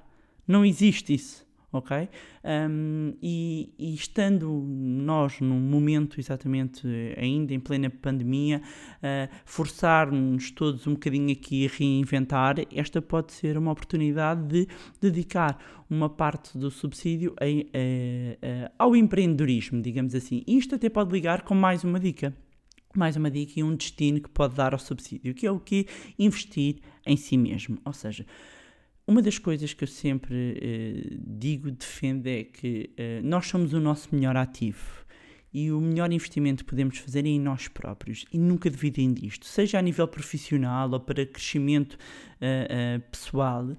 Não 0.47 0.65
existe 0.65 1.13
isso 1.13 1.48
ok? 1.71 2.09
Um, 2.43 3.13
e, 3.21 3.73
e, 3.77 3.93
estando 3.93 4.49
nós 4.49 5.39
num 5.39 5.59
momento 5.59 6.19
exatamente 6.19 6.87
ainda 7.17 7.53
em 7.53 7.59
plena 7.59 7.89
pandemia, 7.89 8.61
uh, 8.61 9.33
forçar-nos 9.45 10.51
todos 10.51 10.87
um 10.87 10.93
bocadinho 10.93 11.31
aqui 11.31 11.67
a 11.67 11.69
reinventar, 11.69 12.55
esta 12.73 13.01
pode 13.01 13.33
ser 13.33 13.57
uma 13.57 13.71
oportunidade 13.71 14.47
de 14.47 14.67
dedicar 14.99 15.57
uma 15.89 16.09
parte 16.09 16.57
do 16.57 16.69
subsídio 16.69 17.35
a, 17.39 17.45
a, 17.45 18.65
a, 18.65 18.71
ao 18.77 18.95
empreendedorismo, 18.95 19.81
digamos 19.81 20.15
assim. 20.15 20.43
Isto 20.47 20.75
até 20.75 20.89
pode 20.89 21.11
ligar 21.11 21.43
com 21.43 21.55
mais 21.55 21.83
uma 21.83 21.99
dica 21.99 22.33
mais 22.95 23.15
uma 23.15 23.29
dica 23.29 23.59
e 23.59 23.63
um 23.63 23.75
destino 23.75 24.19
que 24.19 24.29
pode 24.29 24.55
dar 24.55 24.73
ao 24.73 24.79
subsídio, 24.79 25.35
que 25.35 25.45
é 25.45 25.51
o 25.51 25.59
que 25.59 25.85
investir 26.17 26.77
em 27.05 27.15
si 27.15 27.37
mesmo. 27.37 27.77
Ou 27.85 27.93
seja, 27.93 28.25
uma 29.09 29.23
das 29.23 29.39
coisas 29.39 29.73
que 29.73 29.83
eu 29.83 29.87
sempre 29.87 30.35
uh, 30.35 31.17
digo, 31.25 31.71
defendo, 31.71 32.27
é 32.27 32.43
que 32.43 32.91
uh, 32.91 33.27
nós 33.27 33.47
somos 33.47 33.73
o 33.73 33.79
nosso 33.79 34.13
melhor 34.13 34.37
ativo 34.37 35.03
e 35.51 35.71
o 35.71 35.81
melhor 35.81 36.11
investimento 36.11 36.63
que 36.63 36.69
podemos 36.69 36.99
fazer 36.99 37.25
é 37.25 37.29
em 37.29 37.39
nós 37.39 37.67
próprios 37.67 38.23
e 38.31 38.37
nunca 38.37 38.69
dividem 38.69 39.11
disto, 39.11 39.47
seja 39.47 39.79
a 39.79 39.81
nível 39.81 40.07
profissional 40.07 40.91
ou 40.91 40.99
para 40.99 41.25
crescimento 41.25 41.93
uh, 41.95 42.99
pessoal 43.11 43.75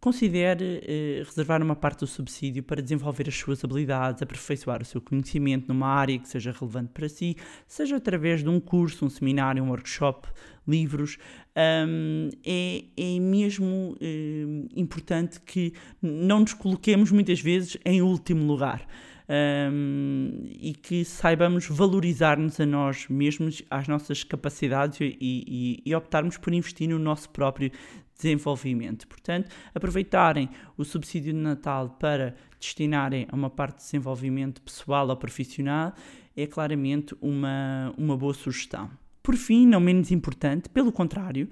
Considere 0.00 0.80
eh, 0.86 1.22
reservar 1.24 1.60
uma 1.60 1.74
parte 1.74 2.00
do 2.00 2.06
subsídio 2.06 2.62
para 2.62 2.80
desenvolver 2.80 3.28
as 3.28 3.34
suas 3.34 3.64
habilidades, 3.64 4.22
aperfeiçoar 4.22 4.80
o 4.80 4.84
seu 4.84 5.00
conhecimento 5.00 5.66
numa 5.66 5.88
área 5.88 6.16
que 6.16 6.28
seja 6.28 6.52
relevante 6.52 6.90
para 6.94 7.08
si, 7.08 7.36
seja 7.66 7.96
através 7.96 8.44
de 8.44 8.48
um 8.48 8.60
curso, 8.60 9.04
um 9.04 9.10
seminário, 9.10 9.62
um 9.62 9.70
workshop, 9.70 10.28
livros. 10.68 11.18
Um, 11.56 12.30
é, 12.46 12.84
é 12.96 13.18
mesmo 13.18 13.96
eh, 14.00 14.68
importante 14.76 15.40
que 15.40 15.72
não 16.00 16.40
nos 16.40 16.54
coloquemos 16.54 17.10
muitas 17.10 17.40
vezes 17.40 17.76
em 17.84 18.00
último 18.00 18.46
lugar. 18.46 18.86
Um, 19.30 20.48
e 20.58 20.72
que 20.72 21.04
saibamos 21.04 21.66
valorizar-nos 21.68 22.58
a 22.58 22.64
nós 22.64 23.06
mesmos, 23.08 23.62
às 23.70 23.86
nossas 23.86 24.24
capacidades 24.24 25.00
e, 25.02 25.18
e, 25.20 25.82
e, 25.84 25.94
optarmos 25.94 26.38
por 26.38 26.54
investir 26.54 26.88
no 26.88 26.98
nosso 26.98 27.28
próprio 27.28 27.70
desenvolvimento. 28.16 29.06
Portanto, 29.06 29.50
aproveitarem 29.74 30.48
o 30.78 30.84
subsídio 30.84 31.34
de 31.34 31.38
Natal 31.38 31.90
para 32.00 32.34
destinarem 32.58 33.26
a 33.30 33.36
uma 33.36 33.50
parte 33.50 33.76
de 33.76 33.84
desenvolvimento 33.84 34.62
pessoal 34.62 35.08
ou 35.08 35.16
profissional 35.16 35.92
é 36.36 36.46
claramente 36.46 37.14
uma, 37.20 37.92
uma 37.98 38.16
boa 38.16 38.32
sugestão. 38.32 38.90
Por 39.22 39.36
fim, 39.36 39.66
não 39.66 39.78
menos 39.78 40.10
importante, 40.10 40.70
pelo 40.70 40.90
contrário, 40.90 41.50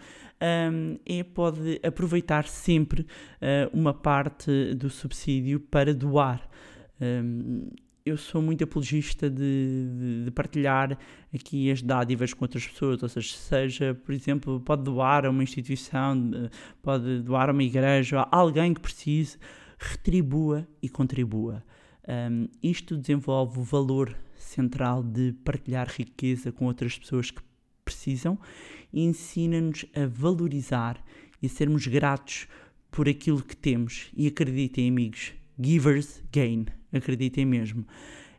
um, 0.72 0.96
é 1.04 1.22
pode 1.22 1.78
aproveitar 1.86 2.46
sempre 2.46 3.02
uh, 3.02 3.06
uma 3.70 3.92
parte 3.92 4.74
do 4.74 4.88
subsídio 4.88 5.60
para 5.60 5.92
doar. 5.92 6.48
Um, 7.00 7.68
eu 8.04 8.16
sou 8.16 8.40
muito 8.40 8.62
apologista 8.62 9.28
de, 9.28 9.88
de, 9.98 10.24
de, 10.26 10.30
partilhar 10.30 10.96
aqui 11.34 11.70
as 11.72 11.82
dádivas 11.82 12.32
com 12.32 12.44
outras 12.44 12.64
pessoas, 12.64 13.02
ou 13.02 13.08
seja, 13.08 13.36
seja, 13.36 13.94
por 13.94 14.14
exemplo, 14.14 14.60
pode 14.60 14.84
doar 14.84 15.26
a 15.26 15.30
uma 15.30 15.42
instituição, 15.42 16.30
pode 16.80 17.20
doar 17.22 17.48
a 17.48 17.52
uma 17.52 17.64
igreja, 17.64 18.20
a 18.20 18.36
alguém 18.36 18.72
que 18.72 18.80
precise, 18.80 19.36
retribua 19.76 20.66
e 20.80 20.88
contribua. 20.88 21.64
Um, 22.08 22.46
isto 22.62 22.96
desenvolve 22.96 23.58
o 23.58 23.62
valor 23.64 24.16
central 24.36 25.02
de 25.02 25.32
partilhar 25.44 25.88
riqueza 25.90 26.52
com 26.52 26.66
outras 26.66 26.96
pessoas 26.96 27.32
que 27.32 27.42
precisam 27.84 28.38
e 28.92 29.02
ensina-nos 29.02 29.84
a 29.94 30.06
valorizar 30.06 31.04
e 31.42 31.46
a 31.46 31.48
sermos 31.48 31.86
gratos 31.88 32.46
por 32.90 33.08
aquilo 33.08 33.42
que 33.42 33.56
temos. 33.56 34.10
E 34.16 34.28
acreditem, 34.28 34.88
amigos, 34.88 35.34
givers 35.58 36.22
gain 36.32 36.66
acreditem 36.92 37.44
mesmo. 37.44 37.86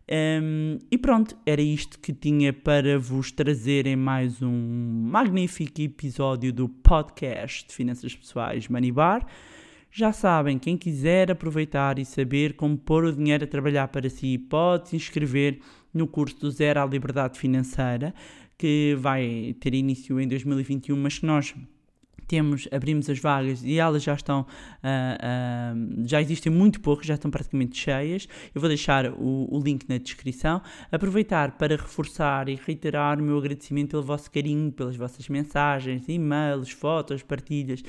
Um, 0.10 0.78
e 0.90 0.98
pronto, 0.98 1.36
era 1.46 1.62
isto 1.62 2.00
que 2.00 2.14
tinha 2.14 2.54
para 2.54 2.98
vos 2.98 3.30
trazer 3.32 3.86
em 3.86 3.98
mais 3.98 4.42
um 4.42 5.10
magnífico 5.12 5.82
episódio 5.82 6.54
do 6.54 6.70
podcast 6.70 7.68
de 7.68 7.74
Finanças 7.74 8.16
Pessoais 8.16 8.70
Money 8.70 8.92
Bar. 8.92 9.28
Já 9.92 10.14
sabem, 10.14 10.58
quem 10.58 10.78
quiser 10.78 11.32
aproveitar 11.32 12.00
e 12.00 12.06
saber 12.06 12.54
como 12.54 12.78
pôr 12.78 13.04
o 13.04 13.14
dinheiro 13.14 13.44
a 13.44 13.48
trabalhar 13.48 13.88
para 13.90 14.10
si, 14.10 14.38
pode 14.38 14.90
se 14.90 14.96
inscrever 14.96 15.60
no 15.94 16.08
curso 16.08 16.40
do 16.40 16.52
Zero 16.52 16.80
à 16.82 16.86
Liberdade 16.86 17.38
Financeira, 17.38 18.14
que 18.58 18.96
vai 19.00 19.56
ter 19.60 19.74
início 19.74 20.20
em 20.22 20.28
2021, 20.28 20.96
mas 20.96 21.20
que 21.20 21.26
nós 21.26 21.54
temos, 22.28 22.68
abrimos 22.72 23.10
as 23.10 23.20
vagas 23.20 23.64
e 23.64 23.80
elas 23.80 24.04
já 24.04 24.14
estão, 24.14 24.42
uh, 24.42 24.46
uh, 24.46 26.08
já 26.08 26.22
existem 26.22 26.52
muito 26.52 26.82
poucas, 26.82 27.06
já 27.06 27.16
estão 27.16 27.32
praticamente 27.32 27.78
cheias. 27.78 28.28
Eu 28.54 28.62
vou 28.62 28.68
deixar 28.68 29.12
o, 29.12 29.48
o, 29.50 29.60
link 29.60 29.88
na 29.88 29.98
descrição. 29.98 30.62
Aproveitar 30.92 31.58
para 31.58 31.76
reforçar 31.76 32.50
e 32.50 32.56
reiterar 32.56 33.20
o 33.20 33.24
meu 33.24 33.38
agradecimento 33.38 33.92
pelo 33.92 34.04
vosso 34.04 34.30
carinho, 34.30 34.72
pelas 34.72 34.96
vossas 34.96 35.30
mensagens, 35.30 36.08
e-mails, 36.08 36.72
fotos, 36.72 37.24
partilhas 37.24 37.84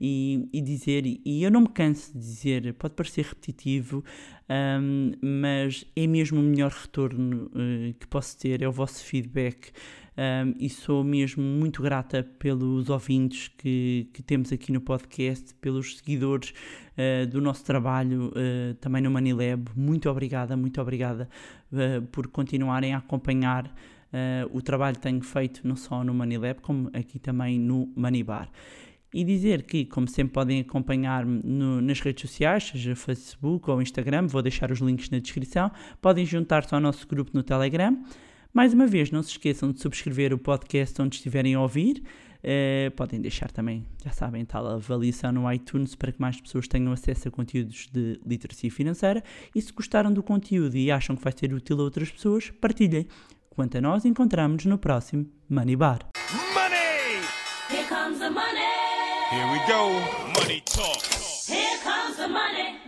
e, 0.00 0.48
e 0.52 0.60
dizer, 0.60 1.04
e 1.06 1.42
eu 1.42 1.50
não 1.50 1.62
me 1.62 1.68
canso 1.68 2.12
de 2.12 2.18
dizer, 2.18 2.74
pode 2.74 2.94
parecer 2.94 3.24
repetitivo, 3.24 4.04
um, 4.48 5.12
mas 5.22 5.86
é 5.96 6.06
mesmo 6.06 6.40
o 6.40 6.42
melhor 6.42 6.70
retorno 6.70 7.46
uh, 7.46 7.94
que 7.98 8.06
posso 8.08 8.38
ter, 8.38 8.62
é 8.62 8.68
o 8.68 8.72
vosso 8.72 9.02
feedback 9.04 9.72
um, 10.16 10.54
e 10.58 10.68
sou 10.70 11.02
mesmo 11.02 11.42
muito 11.42 11.82
grata 11.82 12.22
pelos 12.38 12.88
ouvintes 12.88 13.48
que, 13.48 14.08
que 14.12 14.22
temos 14.22 14.52
aqui 14.52 14.70
no 14.70 14.80
podcast, 14.80 15.52
pelos 15.56 15.98
seguidores 15.98 16.54
uh, 16.96 17.26
do 17.26 17.40
nosso 17.40 17.64
trabalho 17.64 18.28
uh, 18.28 18.74
também 18.74 19.02
no 19.02 19.10
Manilab. 19.10 19.70
Muito 19.74 20.08
obrigada, 20.08 20.56
muito 20.56 20.80
obrigada 20.80 21.28
uh, 21.72 22.02
por 22.06 22.28
continuarem 22.28 22.94
a 22.94 22.98
acompanhar 22.98 23.74
o 24.52 24.62
trabalho 24.62 24.94
que 24.94 25.02
tenho 25.02 25.20
feito 25.22 25.66
não 25.66 25.74
só 25.74 26.04
no 26.04 26.14
Manilab, 26.14 26.60
como 26.60 26.88
aqui 26.92 27.18
também 27.18 27.58
no 27.58 27.92
Manibar. 27.96 28.48
E 29.12 29.24
dizer 29.24 29.64
que, 29.64 29.84
como 29.84 30.06
sempre, 30.06 30.32
podem 30.32 30.60
acompanhar-me 30.60 31.42
nas 31.82 31.98
redes 31.98 32.22
sociais, 32.22 32.62
seja 32.62 32.94
Facebook 32.94 33.68
ou 33.68 33.82
Instagram, 33.82 34.28
vou 34.28 34.40
deixar 34.40 34.70
os 34.70 34.78
links 34.78 35.10
na 35.10 35.18
descrição. 35.18 35.68
Podem 36.00 36.24
juntar-se 36.24 36.72
ao 36.72 36.80
nosso 36.80 37.08
grupo 37.08 37.32
no 37.34 37.42
Telegram. 37.42 38.04
Mais 38.54 38.72
uma 38.72 38.86
vez, 38.86 39.10
não 39.10 39.20
se 39.20 39.30
esqueçam 39.30 39.72
de 39.72 39.80
subscrever 39.80 40.32
o 40.32 40.38
podcast 40.38 41.02
onde 41.02 41.16
estiverem 41.16 41.56
a 41.56 41.60
ouvir. 41.60 42.04
Uh, 42.38 42.88
podem 42.94 43.20
deixar 43.20 43.50
também, 43.50 43.84
já 44.04 44.12
sabem, 44.12 44.44
tal 44.44 44.64
avaliação 44.68 45.32
no 45.32 45.52
iTunes 45.52 45.96
para 45.96 46.12
que 46.12 46.20
mais 46.20 46.40
pessoas 46.40 46.68
tenham 46.68 46.92
acesso 46.92 47.26
a 47.26 47.32
conteúdos 47.32 47.88
de 47.92 48.20
literacia 48.24 48.70
financeira. 48.70 49.24
E 49.52 49.60
se 49.60 49.72
gostaram 49.72 50.12
do 50.12 50.22
conteúdo 50.22 50.76
e 50.76 50.88
acham 50.88 51.16
que 51.16 51.24
vai 51.24 51.32
ser 51.36 51.52
útil 51.52 51.80
a 51.80 51.82
outras 51.82 52.12
pessoas, 52.12 52.52
partilhem. 52.60 53.08
Quanto 53.50 53.76
a 53.76 53.80
nós, 53.80 54.04
encontramos-nos 54.04 54.66
no 54.66 54.78
próximo 54.78 55.26
Money 55.48 55.74
Bar. 55.74 56.06
Money! 56.54 57.24
Here 57.70 57.88
comes 57.88 58.20
the 58.20 58.30
money. 58.30 58.60
Here 59.32 59.50
we 59.50 59.58
go. 59.66 60.40
Money 60.40 60.62
talk. 60.64 61.02
Here 61.48 61.78
comes 61.82 62.16
the 62.18 62.28
money. 62.28 62.83